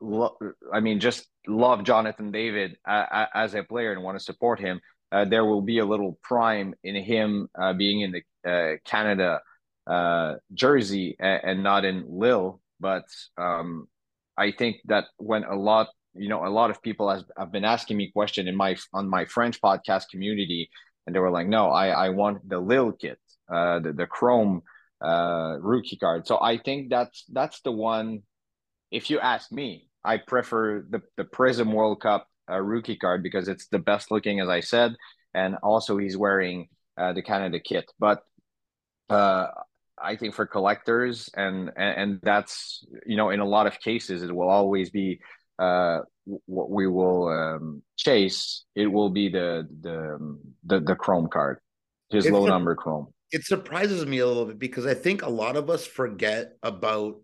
[0.00, 0.38] lo-
[0.72, 4.80] I mean, just love Jonathan David uh, as a player and want to support him.
[5.12, 9.40] Uh, there will be a little prime in him uh, being in the uh, Canada
[9.86, 12.60] uh, jersey and, and, not in Lille.
[12.80, 13.04] But
[13.38, 13.88] um,
[14.36, 17.64] I think that when a lot, you know, a lot of people has, have been
[17.64, 20.68] asking me question in my on my French podcast community,
[21.06, 23.18] and they were like, "No, I I want the Lille kit,
[23.52, 24.62] uh, the the Chrome
[25.00, 28.22] uh, rookie card." So I think that's that's the one.
[28.90, 33.48] If you ask me, I prefer the the Prizm World Cup uh, rookie card because
[33.48, 34.94] it's the best looking, as I said,
[35.34, 37.90] and also he's wearing uh, the Canada kit.
[37.98, 38.22] But
[39.10, 39.48] uh,
[40.02, 44.22] I think for collectors, and, and and that's you know in a lot of cases
[44.22, 45.20] it will always be
[45.58, 46.00] uh,
[46.46, 48.64] what we will um, chase.
[48.74, 51.58] It will be the the the, the Chrome card,
[52.10, 53.08] his it's low a, number Chrome.
[53.32, 57.16] It surprises me a little bit because I think a lot of us forget about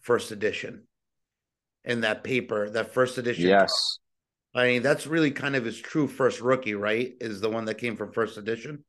[0.00, 0.84] first edition
[1.84, 3.48] and that paper, that first edition.
[3.48, 3.98] Yes.
[4.54, 7.12] I mean, that's really kind of his true first rookie, right?
[7.20, 8.84] Is the one that came from first edition.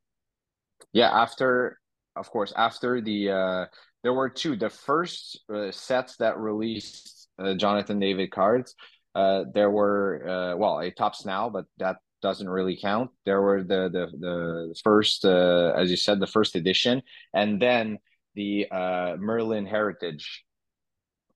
[0.94, 1.80] Yeah, after
[2.16, 3.66] of course after the uh
[4.04, 8.76] there were two the first uh, sets that released uh, Jonathan David cards.
[9.14, 13.12] Uh, there were uh, well, it Topps now, but that doesn't really count.
[13.26, 17.02] There were the the the first, uh, as you said, the first edition,
[17.34, 18.00] and then
[18.36, 20.44] the uh, Merlin Heritage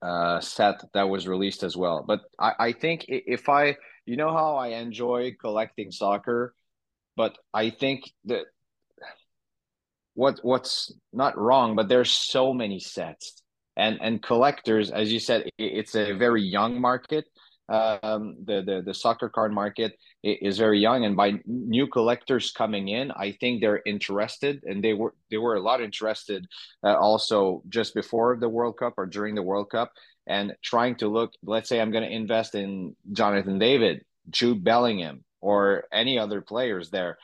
[0.02, 2.04] uh, set that was released as well.
[2.08, 6.54] But I, I think if I, you know how I enjoy collecting soccer,
[7.15, 8.46] but I think that
[10.13, 13.41] what what's not wrong, but there's so many sets
[13.80, 17.26] and and collectors, as you said, it's a very young market.
[17.69, 19.93] Um, the, the the soccer card market
[20.24, 24.93] is very young, and by new collectors coming in, I think they're interested, and they
[24.93, 26.45] were they were a lot interested
[26.84, 29.93] uh, also just before the World Cup or during the World Cup,
[30.28, 31.32] and trying to look.
[31.41, 36.89] Let's say I'm going to invest in Jonathan David, Jude Bellingham, or any other players
[36.89, 37.17] there,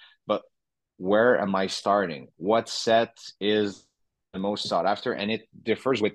[0.98, 2.28] where am I starting?
[2.38, 3.86] What set is
[4.34, 5.14] the most sought after?
[5.14, 6.14] And it differs with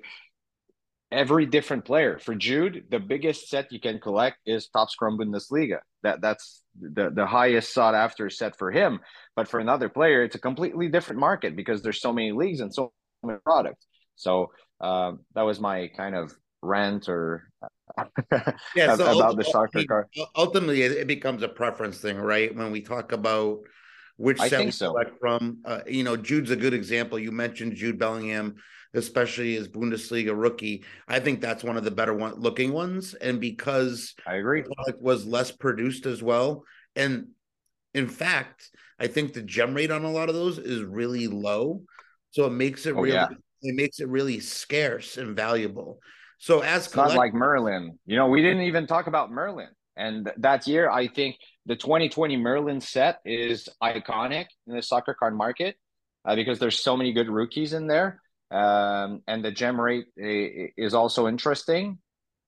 [1.11, 2.17] every different player.
[2.19, 5.79] For Jude, the biggest set you can collect is Topps Chrome Bundesliga.
[6.03, 8.99] That that's the the highest sought after set for him.
[9.35, 12.73] But for another player, it's a completely different market because there's so many leagues and
[12.73, 13.85] so many products.
[14.15, 17.49] So um, that was my kind of rant or
[18.75, 20.07] yeah, so about the soccer card.
[20.35, 22.55] Ultimately, it becomes a preference thing, right?
[22.55, 23.59] When we talk about
[24.21, 24.95] which I we so.
[25.19, 27.19] from, uh, you know, Jude's a good example.
[27.19, 28.55] You mentioned Jude Bellingham
[28.93, 30.83] especially as Bundesliga rookie.
[31.07, 33.13] I think that's one of the better one looking ones.
[33.13, 36.63] And because I agree, product was less produced as well.
[36.95, 37.27] And
[37.93, 41.83] in fact, I think the gem rate on a lot of those is really low.
[42.31, 43.29] So it makes it oh, really yeah.
[43.61, 45.99] it makes it really scarce and valuable.
[46.37, 49.69] So as it's collect- not like Merlin, you know, we didn't even talk about Merlin.
[49.97, 55.35] And that year, I think the 2020 Merlin set is iconic in the soccer card
[55.35, 55.75] market
[56.25, 58.21] uh, because there's so many good rookies in there.
[58.49, 61.99] Um, and the gem rate is also interesting.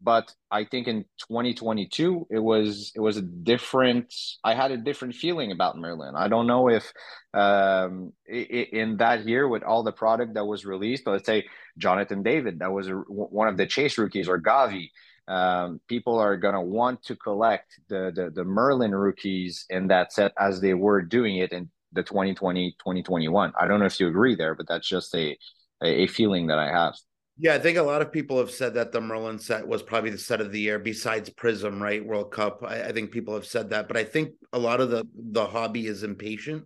[0.02, 5.16] But i think in 2022 it was it was a different i had a different
[5.16, 6.14] feeling about merlin.
[6.14, 6.92] I don't know if
[7.34, 11.46] um, in that year with all the product that was released let's say
[11.78, 14.90] jonathan david that was one of the chase rookies or gavi
[15.28, 20.12] um, people are going to want to collect the, the the merlin rookies in that
[20.12, 24.08] set as they were doing it in the 2020 2021 i don't know if you
[24.08, 25.38] agree there but that's just a
[25.84, 26.96] a, feeling that I have.
[27.38, 30.12] Yeah, I think a lot of people have said that the Merlin set was probably
[30.12, 32.06] the set of the year besides Prizm, right?
[32.06, 32.64] World Cup.
[32.66, 35.46] I, I, think people have said that, but I think a lot of the the
[35.46, 36.66] hobby is impatient,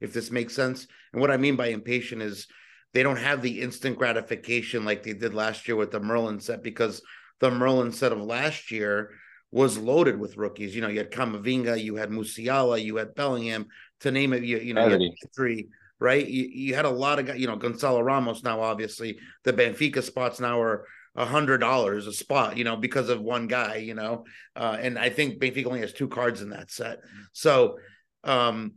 [0.00, 0.88] if this makes sense.
[1.12, 2.48] And what I mean by impatient is
[2.94, 6.64] they don't have the instant gratification like they did last year with the Merlin set
[6.64, 7.00] because
[7.40, 9.10] the Merlin set of last year
[9.50, 10.74] was loaded with rookies.
[10.74, 13.66] You know, you had Camavinga, you had Musiala, you had Bellingham,
[14.00, 14.42] to name it.
[14.44, 15.68] You, you know, you three
[16.00, 16.26] right?
[16.26, 20.02] You, you had a lot of guys, you know, Gonzalo Ramos now, obviously, the Benfica
[20.02, 20.84] spots now are
[21.16, 24.24] a hundred dollars a spot, you know, because of one guy, you know.
[24.54, 27.00] Uh, and I think Benfica only has two cards in that set.
[27.32, 27.78] So
[28.24, 28.74] um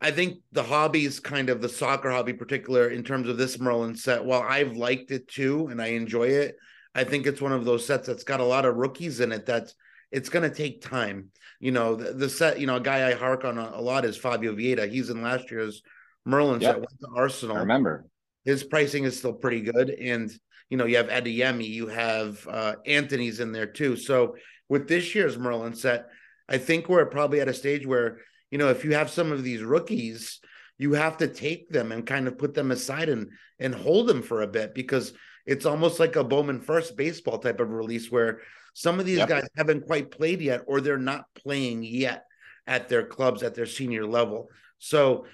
[0.00, 3.96] I think the hobbies, kind of the soccer hobby, particular in terms of this Merlin
[3.96, 6.56] set, while I've liked it too and I enjoy it,
[6.94, 9.46] I think it's one of those sets that's got a lot of rookies in it.
[9.46, 9.74] That's
[10.10, 11.30] it's going to take time.
[11.60, 12.60] You know, the, the, set.
[12.60, 14.90] You know, a guy I hark on a, a, lot is Fabio Vieira.
[14.90, 15.82] He's in last year's
[16.24, 16.74] Merlin yep.
[16.74, 16.78] set.
[16.78, 17.56] Went to Arsenal.
[17.56, 18.06] I remember
[18.44, 20.32] his pricing is still pretty good, and
[20.70, 23.96] you know, you have Adeyemi, you have uh, Antony's in there too.
[23.96, 24.36] So
[24.68, 26.06] with this year's Merlin set,
[26.48, 28.18] I think we're probably at a stage where
[28.50, 30.40] you know, if you have some of these rookies,
[30.78, 34.22] you have to take them and kind of put them aside and and hold them
[34.22, 35.12] for a bit because
[35.44, 38.40] it's almost like a Bowman first baseball type of release where
[38.74, 39.28] some of these yep.
[39.28, 42.26] guys haven't quite played yet or they're not playing yet
[42.66, 44.50] at their clubs at their senior level.
[44.78, 45.24] So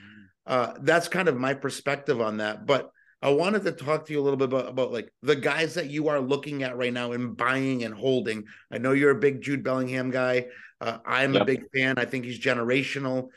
[0.47, 2.65] uh, that's kind of my perspective on that.
[2.65, 2.91] But
[3.21, 5.91] I wanted to talk to you a little bit about, about like the guys that
[5.91, 8.45] you are looking at right now and buying and holding.
[8.71, 10.47] I know you're a big Jude Bellingham guy.
[10.81, 11.43] Uh, I'm yep.
[11.43, 11.99] a big fan.
[11.99, 13.29] I think he's generational.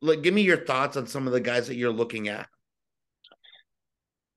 [0.00, 2.48] Like, give me your thoughts on some of the guys that you're looking at.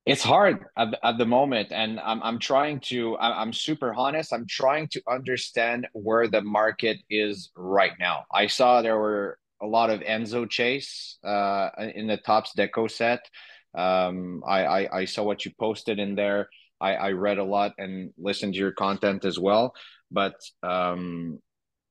[0.06, 3.18] It's hard at, at the moment, and I'm I'm trying to.
[3.20, 4.34] I'm super honest.
[4.34, 8.24] I'm trying to understand where the market is right now.
[8.34, 13.20] I saw there were a lot of Enzo Chase uh, in the Topps Deco set.
[13.78, 16.50] Um, I, I, I saw what you posted in there.
[16.82, 19.76] I, I read a lot and listened to your content as well.
[20.10, 21.40] But um,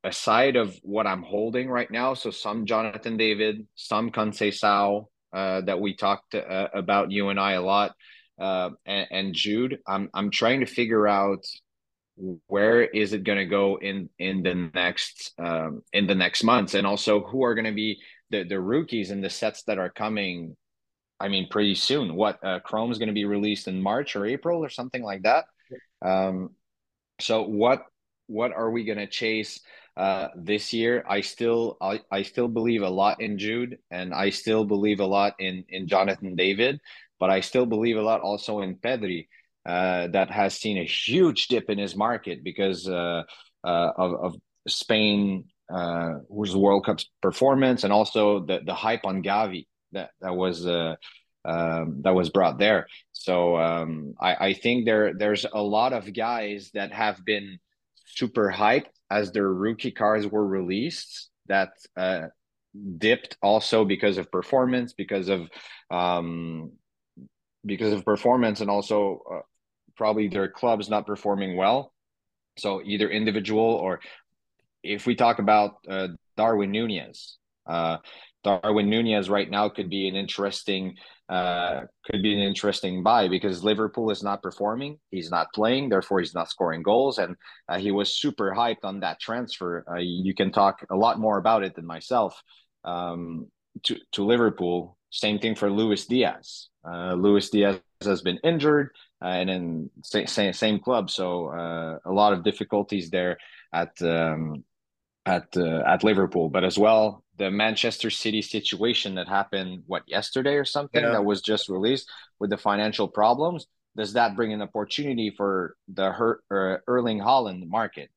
[0.02, 5.80] aside of what I'm holding right now, so some Jonathan David, some Conceição uh, that
[5.80, 7.94] we talked uh, about you and I a lot,
[8.40, 11.44] uh, and, and Jude, I'm I'm trying to figure out
[12.46, 16.74] where is it going to go in in the next um, in the next months,
[16.74, 19.90] and also who are going to be the the rookies and the sets that are
[19.90, 20.56] coming.
[21.22, 22.14] I mean, pretty soon.
[22.14, 25.24] What uh, Chrome is going to be released in March or April or something like
[25.24, 25.44] that.
[26.00, 26.54] Um,
[27.20, 27.84] so what
[28.26, 29.60] what are we going to chase?
[30.00, 31.04] Uh, this year.
[31.06, 35.06] I still I, I still believe a lot in Jude and I still believe a
[35.06, 36.80] lot in in Jonathan David,
[37.18, 39.28] but I still believe a lot also in Pedri
[39.66, 43.24] uh, that has seen a huge dip in his market because uh,
[43.62, 44.36] uh, of, of
[44.66, 50.34] Spain uh, was World Cup's performance and also the the hype on Gavi that that
[50.34, 50.94] was uh,
[51.44, 52.86] um, that was brought there.
[53.12, 57.58] So um, I, I think there there's a lot of guys that have been
[58.14, 62.26] super hyped as their rookie cards were released that uh,
[62.98, 65.48] dipped also because of performance, because of
[65.90, 66.72] um,
[67.64, 69.40] because of performance, and also uh,
[69.96, 71.92] probably their clubs not performing well.
[72.58, 74.00] So either individual or
[74.82, 77.36] if we talk about uh, Darwin Nunez,
[77.66, 77.98] uh,
[78.42, 80.96] Darwin Nunez right now could be an interesting
[81.30, 84.98] uh, could be an interesting buy because Liverpool is not performing.
[85.12, 87.36] He's not playing, therefore he's not scoring goals, and
[87.68, 89.84] uh, he was super hyped on that transfer.
[89.88, 92.42] Uh, you can talk a lot more about it than myself.
[92.84, 93.46] Um,
[93.84, 96.68] to to Liverpool, same thing for Luis Diaz.
[96.84, 98.90] Uh, Luis Diaz has been injured,
[99.22, 103.38] uh, and in same same club, so a lot of difficulties there
[103.72, 104.64] at um,
[105.26, 110.66] at at Liverpool, but as well the Manchester City situation that happened what yesterday or
[110.66, 111.12] something yeah.
[111.12, 112.06] that was just released
[112.38, 113.66] with the financial problems.
[113.96, 118.10] Does that bring an opportunity for the Her- uh, Erling Haaland market?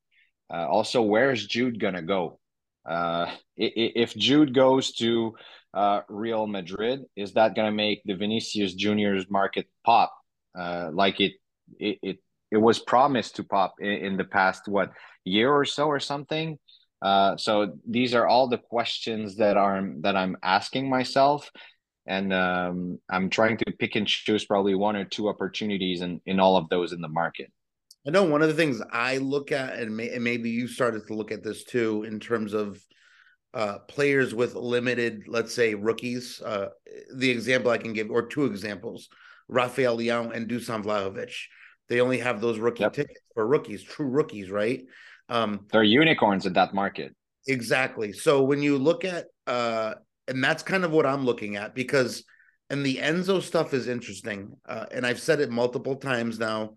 [0.53, 2.37] Uh, also, where's Jude gonna go?
[2.85, 5.35] Uh, if Jude goes to
[5.73, 10.13] uh, Real Madrid, is that gonna make the Vinicius Juniors market pop
[10.53, 11.33] uh, like it,
[11.79, 12.17] it it
[12.51, 14.91] it was promised to pop in, in the past what
[15.23, 16.59] year or so or something?
[17.03, 21.51] Uh, so these are all the questions that are that I'm asking myself,
[22.07, 26.39] and um, I'm trying to pick and choose probably one or two opportunities in in
[26.39, 27.51] all of those in the market.
[28.07, 31.07] I know one of the things I look at, and, may, and maybe you started
[31.07, 32.81] to look at this too, in terms of
[33.53, 36.41] uh, players with limited, let's say, rookies.
[36.41, 36.69] Uh,
[37.15, 39.09] the example I can give, or two examples:
[39.49, 41.33] Rafael Leão and Dusan Vlahovic.
[41.89, 42.93] They only have those rookie yep.
[42.93, 44.83] tickets for rookies, true rookies, right?
[45.33, 47.15] Um, They're unicorns in that market.
[47.47, 48.13] Exactly.
[48.13, 49.95] So when you look at, uh,
[50.27, 52.23] and that's kind of what I'm looking at because,
[52.69, 54.53] and the Enzo stuff is interesting.
[54.67, 56.75] Uh, and I've said it multiple times now.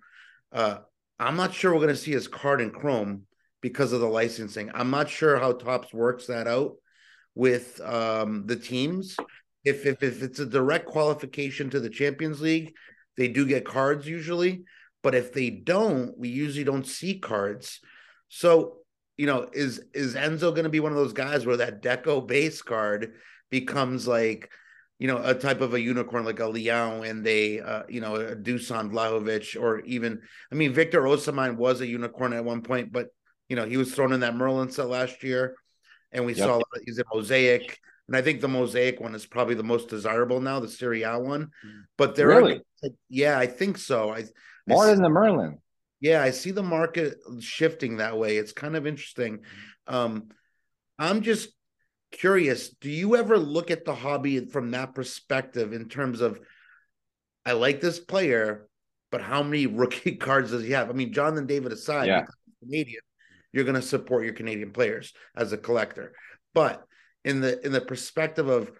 [0.52, 0.78] Uh,
[1.18, 3.26] I'm not sure we're going to see his card in Chrome
[3.60, 4.70] because of the licensing.
[4.74, 6.76] I'm not sure how Topps works that out
[7.34, 9.16] with um, the teams.
[9.64, 12.72] If, if if it's a direct qualification to the Champions League,
[13.16, 14.64] they do get cards usually.
[15.02, 17.80] But if they don't, we usually don't see cards.
[18.28, 18.78] So,
[19.16, 22.26] you know, is is Enzo going to be one of those guys where that Deco
[22.26, 23.14] base card
[23.50, 24.50] becomes like
[24.98, 28.16] you know, a type of a unicorn like a Leão and a, uh, you know,
[28.16, 32.92] a Dusan Vlahovic, or even, I mean, Victor Osimhen was a unicorn at one point,
[32.92, 33.08] but,
[33.48, 35.54] you know, he was thrown in that Merlin set last year.
[36.12, 36.46] And we yep.
[36.46, 37.78] saw he's a mosaic.
[38.08, 41.18] And I think the mosaic one is probably the most desirable now, the Serie A
[41.18, 41.50] one.
[41.98, 42.62] But there really?
[42.82, 44.10] are, yeah, I think so.
[44.10, 44.24] I
[44.66, 45.58] more I than the Merlin.
[46.00, 48.36] Yeah, I see the market shifting that way.
[48.36, 49.40] It's kind of interesting.
[49.86, 50.28] Um,
[50.98, 51.50] I'm just
[52.12, 56.40] curious do you ever look at the hobby from that perspective in terms of
[57.44, 58.68] i like this player
[59.10, 62.24] but how many rookie cards does he have i mean jonathan david aside yeah.
[62.62, 63.02] canadian
[63.52, 66.12] you're going to support your canadian players as a collector
[66.54, 66.84] but
[67.24, 68.70] in the in the perspective of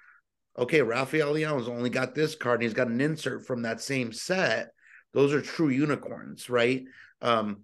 [0.57, 4.13] okay rafael leão's only got this card and he's got an insert from that same
[4.13, 4.69] set
[5.13, 6.85] those are true unicorns right
[7.23, 7.63] um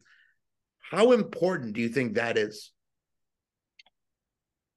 [0.91, 2.73] how important do you think that is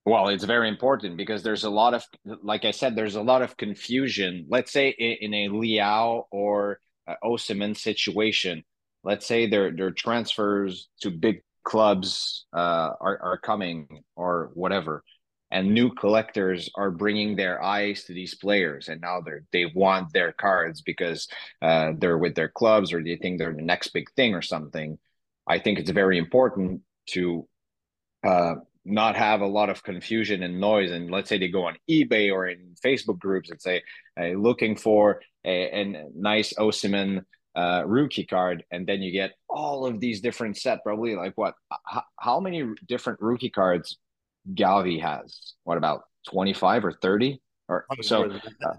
[0.06, 3.42] well, it's very important because there's a lot of, like I said, there's a lot
[3.42, 4.46] of confusion.
[4.48, 8.62] Let's say in, a Leão or uh, Osimhen situation,
[9.02, 15.02] let's say their their transfers to big clubs uh, are are coming or whatever,
[15.50, 20.12] and new collectors are bringing their eyes to these players, and now they they want
[20.12, 21.28] their cards because
[21.62, 24.98] uh, they're with their clubs or they think they're the next big thing or something.
[25.46, 27.48] I think it's very important to
[28.24, 30.90] uh, not have a lot of confusion and noise.
[30.90, 33.82] And let's say they go on eBay or in Facebook groups and say,
[34.16, 37.24] looking for a, a nice Osimhen
[37.56, 38.64] uh, rookie card.
[38.70, 42.64] And then you get all of these different set, probably like what, how, how many
[42.86, 43.98] different rookie cards
[44.54, 45.54] Gavi has?
[45.64, 47.40] What about 25 or 30?
[47.68, 48.74] Or so, uh,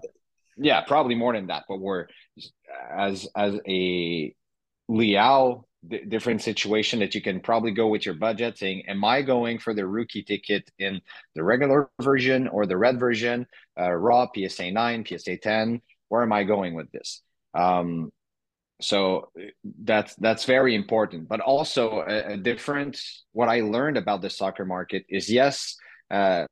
[0.56, 1.64] yeah, probably more than that.
[1.68, 2.06] But we're
[2.90, 4.34] as, as a
[4.90, 9.22] Leão d- different situation that you can probably go with your budget saying am i
[9.22, 11.00] going for the rookie ticket in
[11.34, 13.46] the regular version or the red version
[13.78, 17.22] uh, raw psa 9 psa 10 where am i going with this
[17.54, 18.10] um,
[18.80, 19.30] so
[19.82, 23.00] that's that's very important but also a, a, different
[23.32, 25.76] what i learned about the soccer market is yes
[26.10, 26.46] uh,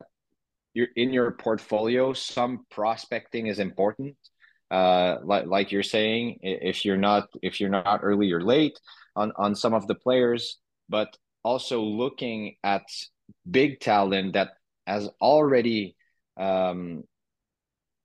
[0.74, 4.16] you're in your portfolio some prospecting is important
[4.70, 8.78] uh, like, like you're saying if you're not if you're not early or late
[9.14, 10.58] on on some of the players,
[10.88, 12.82] but also looking at
[13.48, 14.50] big talent that
[14.86, 15.96] has already
[16.36, 17.04] um,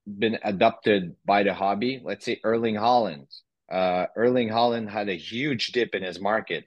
[0.06, 2.00] been adopted by the hobby.
[2.02, 3.26] Let's say Erling Haaland.
[3.72, 6.64] Uh, Erling Haaland had a huge dip in his market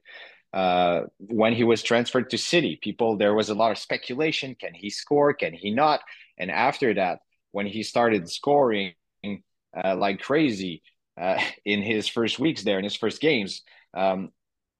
[0.53, 2.79] uh, when he was transferred to City.
[2.81, 5.33] People, there was a lot of speculation: can he score?
[5.33, 6.01] Can he not?
[6.37, 7.19] And after that,
[7.51, 8.93] when he started scoring
[9.23, 10.81] uh, like crazy
[11.19, 13.61] uh, in his first weeks there, in his first games,
[13.93, 14.31] um,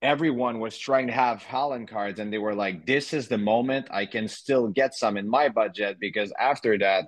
[0.02, 3.88] everyone was trying to have Haaland cards, and they were like, "This is the moment
[3.92, 7.06] I can still get some in my budget because after that,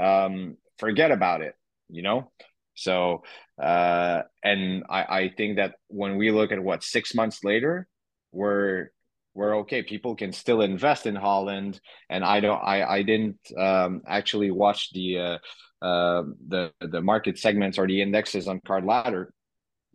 [0.00, 1.54] um, forget about it."
[1.90, 2.30] You know.
[2.74, 3.22] So,
[3.62, 7.86] uh, and I, I think that when we look at what six months later,
[8.32, 8.90] we're
[9.34, 9.82] we're okay.
[9.82, 12.58] People can still invest in Haaland, and I don't.
[12.58, 18.00] I I didn't um, actually watch the uh, uh, the the market segments or the
[18.00, 19.32] indexes on Card Ladder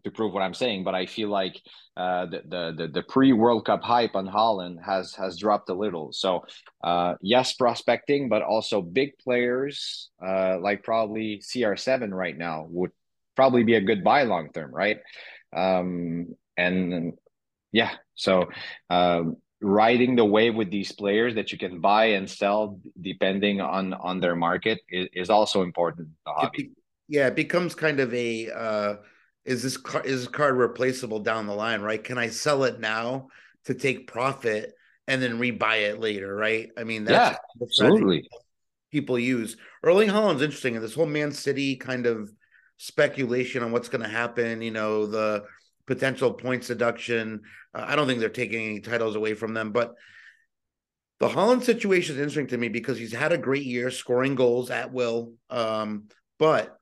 [0.04, 1.62] to prove what I'm saying, but I feel like
[1.98, 6.12] uh, the the the, pre World Cup hype on Haaland has has dropped a little.
[6.14, 6.46] So
[6.84, 12.92] uh, yes, prospecting, but also big players uh, like probably CR7 right now would
[13.36, 15.00] probably be a good buy long term, right?
[15.56, 17.14] Um, and
[17.72, 18.50] yeah, so
[18.90, 23.94] um, riding the wave with these players that you can buy and sell depending on
[23.94, 26.10] on their market is, is also important.
[26.42, 26.72] It be,
[27.08, 28.96] yeah, it becomes kind of a uh,
[29.46, 32.04] is this car is this card replaceable down the line, right?
[32.04, 33.28] Can I sell it now
[33.66, 34.74] to take profit
[35.08, 36.70] and then rebuy it later, right?
[36.78, 38.30] I mean, that's yeah, absolutely
[38.92, 39.58] people use.
[39.84, 42.32] Erling Haaland's interesting, and this whole Man City kind of
[42.78, 44.62] speculation on what's going to happen.
[44.62, 45.46] You know, the
[45.88, 47.42] potential point deduction.
[47.74, 49.94] Uh, I don't think they're taking any titles away from them, but
[51.20, 54.72] the Holland situation is interesting to me because he's had a great year scoring goals
[54.72, 55.34] at will.
[55.50, 56.06] Um,
[56.38, 56.79] but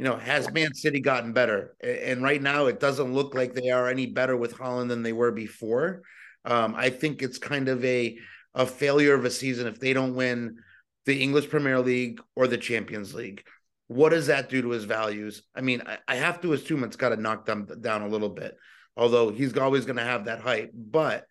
[0.00, 1.76] you know, has Man City gotten better?
[1.84, 5.12] And right now, it doesn't look like they are any better with Haaland than they
[5.12, 6.00] were before.
[6.46, 8.16] Um, I think it's kind of a
[8.54, 10.56] a failure of a season if they don't win
[11.04, 13.44] the English Premier League or the Champions League.
[13.88, 15.42] What does that do to his values?
[15.54, 18.30] I mean, I, I have to assume it's got to knock them down a little
[18.30, 18.56] bit,
[18.96, 20.70] although he's always going to have that hype.
[20.74, 21.26] But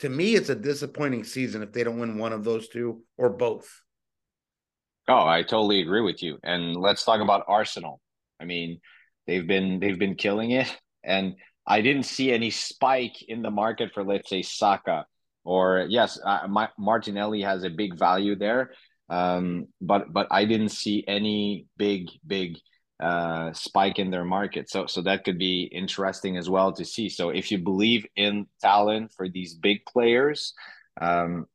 [0.00, 3.30] to me, it's a disappointing season if they don't win one of those two or
[3.30, 3.80] both.
[5.08, 6.38] Oh, I totally agree with you.
[6.42, 8.00] And let's talk about Arsenal.
[8.40, 8.80] I mean,
[9.26, 10.74] they've been they've been killing it,
[11.04, 11.36] and
[11.66, 15.06] I didn't see any spike in the market for let's say Saka
[15.44, 16.46] or yes, uh,
[16.78, 18.72] Martinelli has a big value there.
[19.08, 22.56] Um, but but I didn't see any big big
[23.00, 24.70] uh, spike in their market.
[24.70, 27.08] So so that could be interesting as well to see.
[27.08, 30.54] So if you believe in talent for these big players,
[31.00, 31.46] um,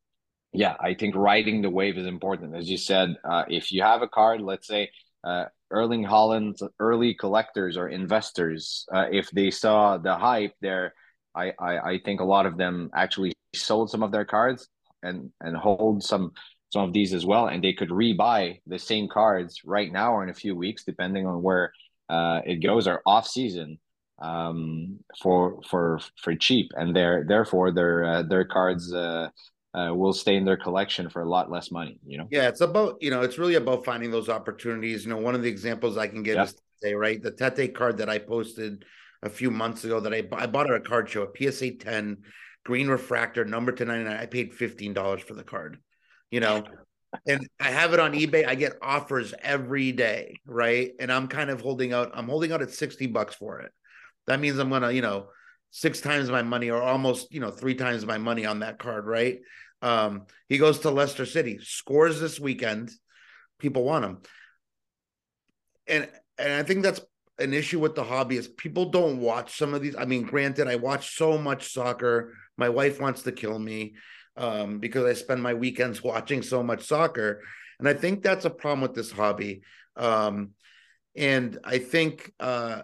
[0.57, 2.55] yeah, I think riding the wave is important.
[2.55, 4.89] As you said, uh, if you have a card, let's say
[5.23, 10.95] uh, Erling Haaland's early collectors or investors, uh, if they saw the hype there,
[11.35, 14.67] I, I I think a lot of them actually sold some of their cards
[15.03, 16.31] and and hold some
[16.73, 20.23] some of these as well, and they could rebuy the same cards right now or
[20.23, 21.71] in a few weeks, depending on where
[22.09, 23.77] uh, it goes, or off season
[24.19, 29.29] um, for for for cheap, and their therefore their uh, their cards uh,
[29.77, 31.99] uh, will stay in their collection for a lot less money.
[32.05, 32.27] You know.
[32.31, 35.03] Yeah, it's about you know it's really about finding those opportunities.
[35.03, 36.47] You know, one of the examples I can give yep.
[36.47, 38.85] is Tete, right the Tete card that I posted
[39.23, 42.17] a few months ago that I I bought at a card show, a PSA ten
[42.65, 44.17] green refractor number to ninety nine.
[44.17, 45.79] I paid fifteen dollars for the card
[46.31, 46.63] you know
[47.27, 51.49] and i have it on ebay i get offers every day right and i'm kind
[51.49, 53.71] of holding out i'm holding out at 60 bucks for it
[54.27, 55.27] that means i'm gonna you know
[55.71, 59.05] six times my money or almost you know three times my money on that card
[59.05, 59.39] right
[59.81, 62.91] um he goes to leicester city scores this weekend
[63.59, 64.17] people want him
[65.87, 67.01] and and i think that's
[67.39, 70.67] an issue with the hobby is people don't watch some of these i mean granted
[70.67, 73.93] i watch so much soccer my wife wants to kill me
[74.37, 77.41] um, because I spend my weekends watching so much soccer.
[77.79, 79.61] And I think that's a problem with this hobby.
[79.95, 80.51] Um,
[81.15, 82.83] and I think uh,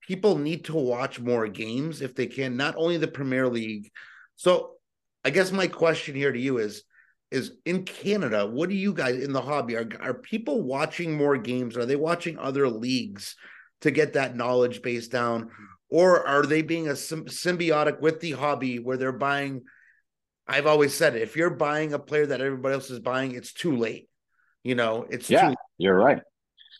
[0.00, 3.90] people need to watch more games if they can, not only the Premier League.
[4.36, 4.73] So
[5.24, 6.82] I guess my question here to you is
[7.30, 11.36] is in Canada, what do you guys in the hobby are are people watching more
[11.36, 11.76] games?
[11.76, 13.36] Are they watching other leagues
[13.80, 15.50] to get that knowledge base down?
[15.88, 19.62] Or are they being a symbiotic with the hobby where they're buying
[20.46, 21.22] I've always said it.
[21.22, 24.08] If you're buying a player that everybody else is buying, it's too late.
[24.62, 25.50] You know, it's yeah.
[25.50, 26.20] Too- you're right.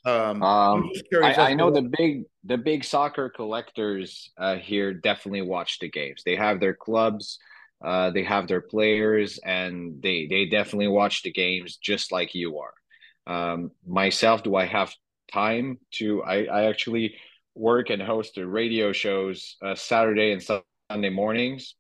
[0.06, 0.90] Um, um
[1.22, 6.22] I, I, know the big the big soccer collectors uh, here definitely watch the games.
[6.26, 7.38] They have their clubs,
[7.84, 12.58] uh, they have their players, and they they definitely watch the games just like you
[12.58, 12.74] are.
[13.26, 14.94] Um, myself, do I have
[15.32, 16.22] time to?
[16.22, 17.16] I I actually
[17.54, 21.74] work and host the radio shows uh, Saturday and Sunday mornings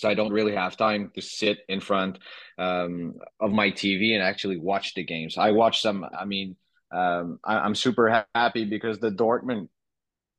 [0.00, 2.18] so I don't really have time to sit in front
[2.58, 5.36] um, of my TV and actually watch the games.
[5.36, 6.06] I watch some.
[6.18, 6.56] I mean,
[6.90, 9.68] um, I, am super happy because the Dortmund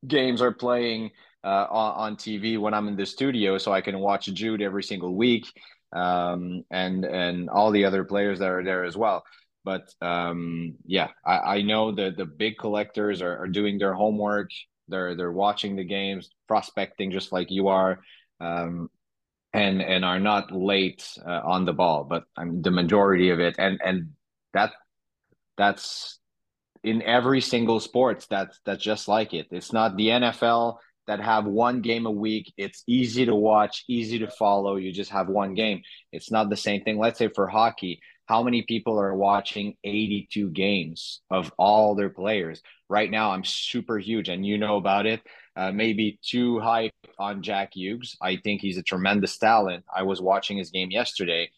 [0.08, 1.12] games are playing
[1.44, 4.84] uh, on, on, TV when I'm in the studio, so I can watch Jude every
[4.84, 5.46] single week,
[5.92, 9.24] um, and and all the other players that are there as well.
[9.64, 14.50] But um, yeah, I, I know that the big collectors are, are doing their homework.
[14.88, 18.00] They're they're watching the games, prospecting just like you are.
[18.40, 18.90] Um,
[19.54, 23.40] and and are not late uh, on the ball but I mean, the majority of
[23.40, 24.12] it and and
[24.54, 24.72] that
[25.58, 26.20] that's
[26.84, 30.78] in every single sports that's that's just like it it's not the NFL
[31.08, 32.54] that have one game a week.
[32.58, 34.76] It's easy to watch easy to follow.
[34.76, 35.82] You just have one game.
[36.12, 37.00] It's not the same thing.
[37.00, 42.62] Let's say for hockey how many people are watching 82 games of all their players?
[42.88, 45.22] Right now i'm super huge and you know about it.
[45.56, 48.16] Uh, maybe too high on Jack Hughes.
[48.22, 49.84] I think he's a tremendous talent.
[49.94, 51.52] I was watching his game yesterday,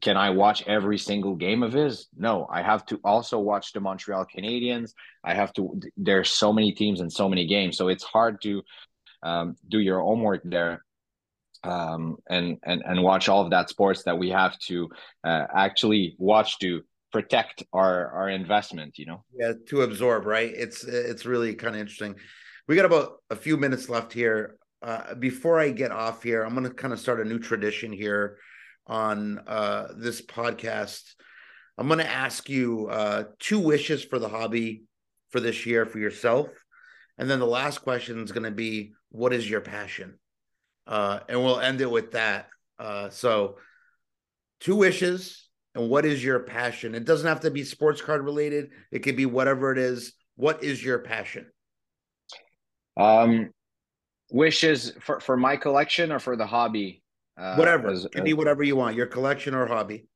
[0.00, 2.08] can I watch every single game of his?
[2.16, 4.92] No, I have to also watch the Montreal Canadiens.
[5.24, 5.80] I have to.
[5.96, 8.62] There's so many teams and so many games, so it's hard to
[9.22, 10.84] um, do your homework there
[11.64, 14.88] um, and and and watch all of that sports that we have to
[15.24, 18.98] uh, actually watch to protect our our investment.
[18.98, 20.26] You know, yeah, to absorb.
[20.26, 20.52] Right.
[20.54, 22.16] It's it's really kind of interesting
[22.70, 24.56] we got about a few minutes left here.
[24.80, 27.92] Uh, before I get off here, I'm going to kind of start a new tradition
[27.92, 28.38] here
[28.86, 31.02] on uh, this podcast.
[31.78, 34.84] I'm going to ask you uh, two wishes for the hobby
[35.30, 36.48] for this year for yourself.
[37.18, 40.18] And then the last question is going to be what is your passion?
[40.86, 42.48] Uh, and we'll end it with that.
[42.78, 43.56] Uh, so,
[44.60, 46.94] two wishes and what is your passion?
[46.94, 50.12] It doesn't have to be sports card related, it could be whatever it is.
[50.36, 51.46] What is your passion?
[52.96, 53.50] Um,
[54.30, 56.99] wishes for for my collection or for the hobby.
[57.40, 60.06] Uh, whatever as, it can be whatever you want, your collection or hobby.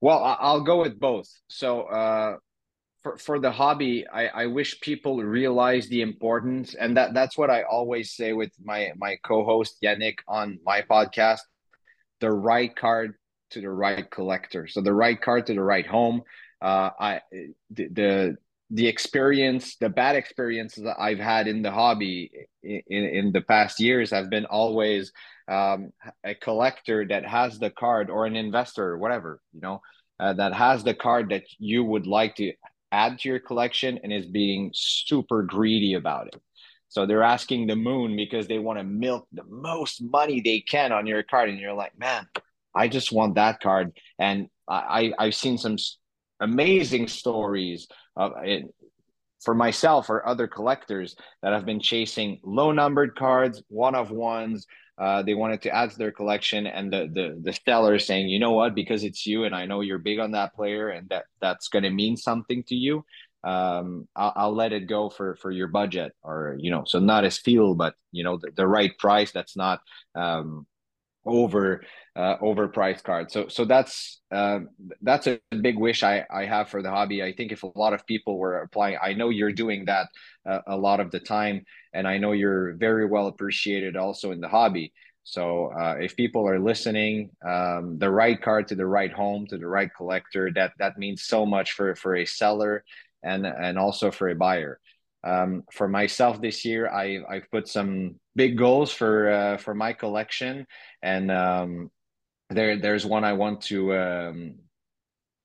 [0.00, 1.28] Well, I'll go with both.
[1.48, 2.36] So, uh,
[3.02, 7.50] for for the hobby, I I wish people realize the importance, and that that's what
[7.50, 11.40] I always say with my my co-host Yannick on my podcast.
[12.20, 13.14] The right card
[13.50, 14.66] to the right collector.
[14.66, 16.22] So the right card to the right home.
[16.60, 17.20] Uh, I
[17.70, 18.36] the, the
[18.70, 22.30] the experience, the bad experiences that I've had in the hobby
[22.62, 25.12] in, in the past years have been always
[25.50, 25.90] um,
[26.22, 29.80] a collector that has the card or an investor or whatever, you know,
[30.20, 32.52] uh, that has the card that you would like to
[32.92, 36.40] add to your collection and is being super greedy about it.
[36.88, 40.92] So they're asking the moon because they want to milk the most money they can
[40.92, 42.26] on your card, and you're like, man,
[42.74, 43.92] I just want that card.
[44.18, 45.76] And I, I have seen some
[46.40, 48.64] amazing stories of it
[49.42, 54.66] for myself or other collectors that have been chasing low numbered cards, one of ones.
[54.98, 58.40] Uh, they wanted to add to their collection, and the the the seller saying, you
[58.40, 61.26] know what, because it's you, and I know you're big on that player, and that
[61.40, 63.04] that's going to mean something to you
[63.44, 67.24] um I'll, I'll, let it go for for your budget or you know so not
[67.24, 69.80] as fuel but you know the, the right price that's not
[70.16, 70.66] um
[71.24, 71.84] over
[72.18, 74.60] uh overpriced card so so that's uh,
[75.00, 77.22] that's a big wish i i have for the hobby.
[77.22, 80.08] I think if a lot of people were applying i know you're doing that
[80.48, 81.64] uh, a lot of the time
[81.94, 84.92] and i know you're very well appreciated also in the hobby.
[85.24, 89.58] So uh, if people are listening, um, the right card to the right home to
[89.58, 92.82] the right collector that that means so much for for a seller
[93.22, 94.80] and and also for a buyer.
[95.24, 99.92] Um, for myself this year, I I've put some big goals for uh, for my
[99.92, 100.66] collection,
[101.02, 101.90] and um,
[102.50, 104.54] there there's one I want to um,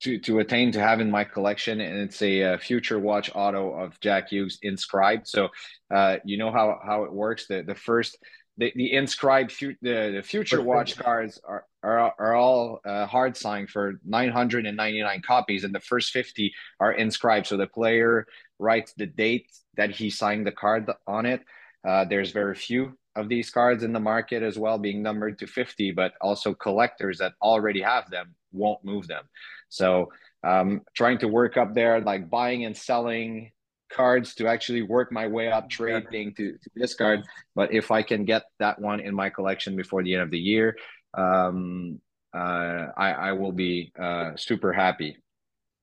[0.01, 3.73] to to attain to have in my collection, and it's a, uh, future watch auto
[3.73, 5.27] of Jack Hughes inscribed.
[5.27, 5.49] So
[5.93, 7.47] uh, you know how how it works.
[7.47, 8.17] The the first
[8.57, 13.35] the, the inscribed fu- the, the future watch cards are are, are all uh, hard
[13.35, 18.27] signed for 999 copies and the first 50 are inscribed so the player
[18.59, 21.41] writes the date that he signed the card on it
[21.87, 25.47] uh, there's very few of these cards in the market as well being numbered to
[25.47, 29.23] 50 but also collectors that already have them won't move them
[29.69, 30.11] so
[30.43, 33.51] um, trying to work up there like buying and selling
[33.93, 37.23] cards to actually work my way up trading to, to this card.
[37.55, 40.39] But if I can get that one in my collection before the end of the
[40.39, 40.75] year,
[41.13, 41.99] um,
[42.33, 45.17] uh, I, I will be uh, super happy.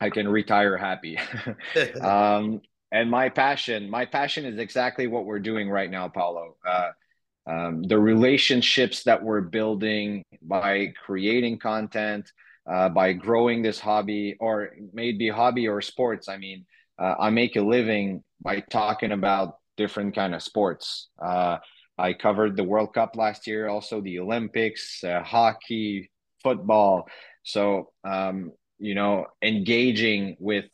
[0.01, 1.19] I can retire happy.
[2.01, 2.61] um,
[2.93, 6.57] and my passion, my passion is exactly what we're doing right now, Paulo.
[6.67, 6.91] Uh,
[7.51, 12.31] um, the relationships that we're building by creating content,
[12.71, 16.29] uh, by growing this hobby, or maybe hobby or sports.
[16.29, 16.65] I mean,
[16.99, 21.09] uh, I make a living by talking about different kind of sports.
[21.21, 21.59] Uh,
[21.99, 26.11] I covered the World Cup last year, also the Olympics, uh, hockey,
[26.43, 27.09] football.
[27.43, 30.67] So um, you know, engaging with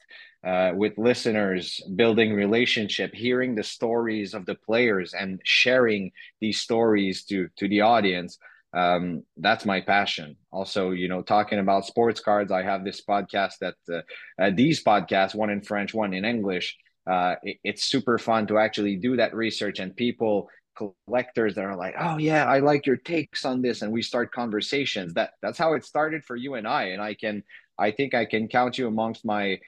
[0.46, 7.24] uh, with listeners, building relationship, hearing the stories of the players, and sharing these stories
[7.24, 8.38] to to the audience
[8.76, 10.36] um, that's my passion.
[10.52, 14.02] Also, you know, talking about sports cards, I have this podcast that uh,
[14.40, 16.76] uh, these podcasts, one in French, one in English.
[17.10, 21.76] Uh, it, it's super fun to actually do that research and people collectors that are
[21.76, 25.14] like, oh yeah, I like your takes on this, and we start conversations.
[25.14, 26.88] That that's how it started for you and I.
[26.88, 27.44] And I can,
[27.78, 29.58] I think I can count you amongst my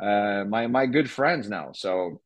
[0.00, 1.72] uh, my my good friends now.
[1.72, 2.20] So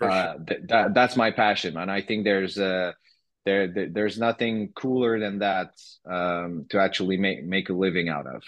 [0.00, 0.44] uh, sure.
[0.46, 2.92] th- that that's my passion, and I think there's uh
[3.44, 5.74] there, there there's nothing cooler than that
[6.06, 8.42] um, to actually make make a living out of.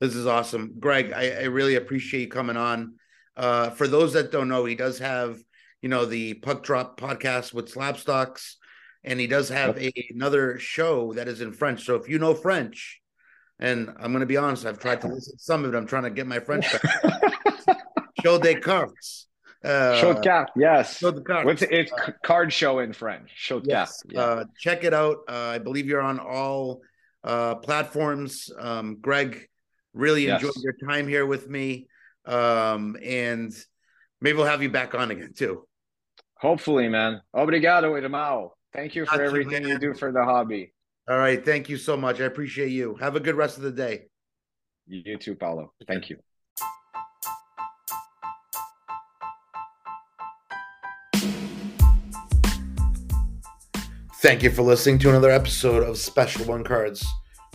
[0.00, 1.12] This is awesome, Greg.
[1.12, 2.94] I, I really appreciate you coming on.
[3.36, 5.38] Uh, for those that don't know, he does have
[5.82, 8.54] you know the Puck Drop podcast with Slabstox,
[9.02, 11.84] and he does have a, another show that is in French.
[11.86, 13.00] So if you know French,
[13.58, 15.76] and I'm going to be honest, I've tried to listen to some of it.
[15.76, 17.22] I'm trying to get my French back.
[18.22, 19.26] show des cartes.
[19.64, 20.98] Uh, show de carte, yes.
[20.98, 21.44] Show de carte.
[21.46, 21.72] What's it?
[21.72, 23.30] It's uh, card show in French.
[23.34, 24.02] Show de yes.
[24.08, 24.20] Yeah.
[24.20, 25.18] Uh, check it out.
[25.28, 26.80] Uh, I believe you're on all
[27.24, 28.50] uh, platforms.
[28.58, 29.48] Um, Greg,
[29.94, 30.40] really yes.
[30.40, 31.88] enjoyed your time here with me,
[32.24, 33.52] um, and
[34.20, 35.66] maybe we'll have you back on again too.
[36.40, 37.20] Hopefully, man.
[37.34, 38.50] Obrigado, irmão.
[38.72, 40.72] Thank you for everything you, you do for the hobby.
[41.08, 41.42] All right.
[41.42, 42.20] Thank you so much.
[42.20, 42.94] I appreciate you.
[42.96, 44.02] Have a good rest of the day.
[44.86, 45.72] You too, Paulo.
[45.86, 46.18] Thank you.
[54.20, 57.06] Thank you for listening to another episode of Special One Cards.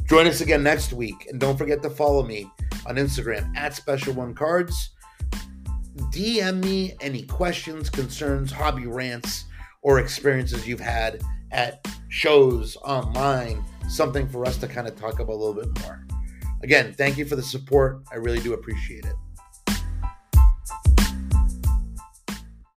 [0.05, 2.49] Join us again next week, and don't forget to follow me
[2.87, 4.91] on Instagram at Special One Cards.
[6.13, 9.43] DM me any questions, concerns, hobby rants,
[9.81, 15.33] or experiences you've had at shows online, something for us to kind of talk about
[15.33, 16.07] a little bit more.
[16.61, 18.03] Again, thank you for the support.
[18.09, 19.15] I really do appreciate it.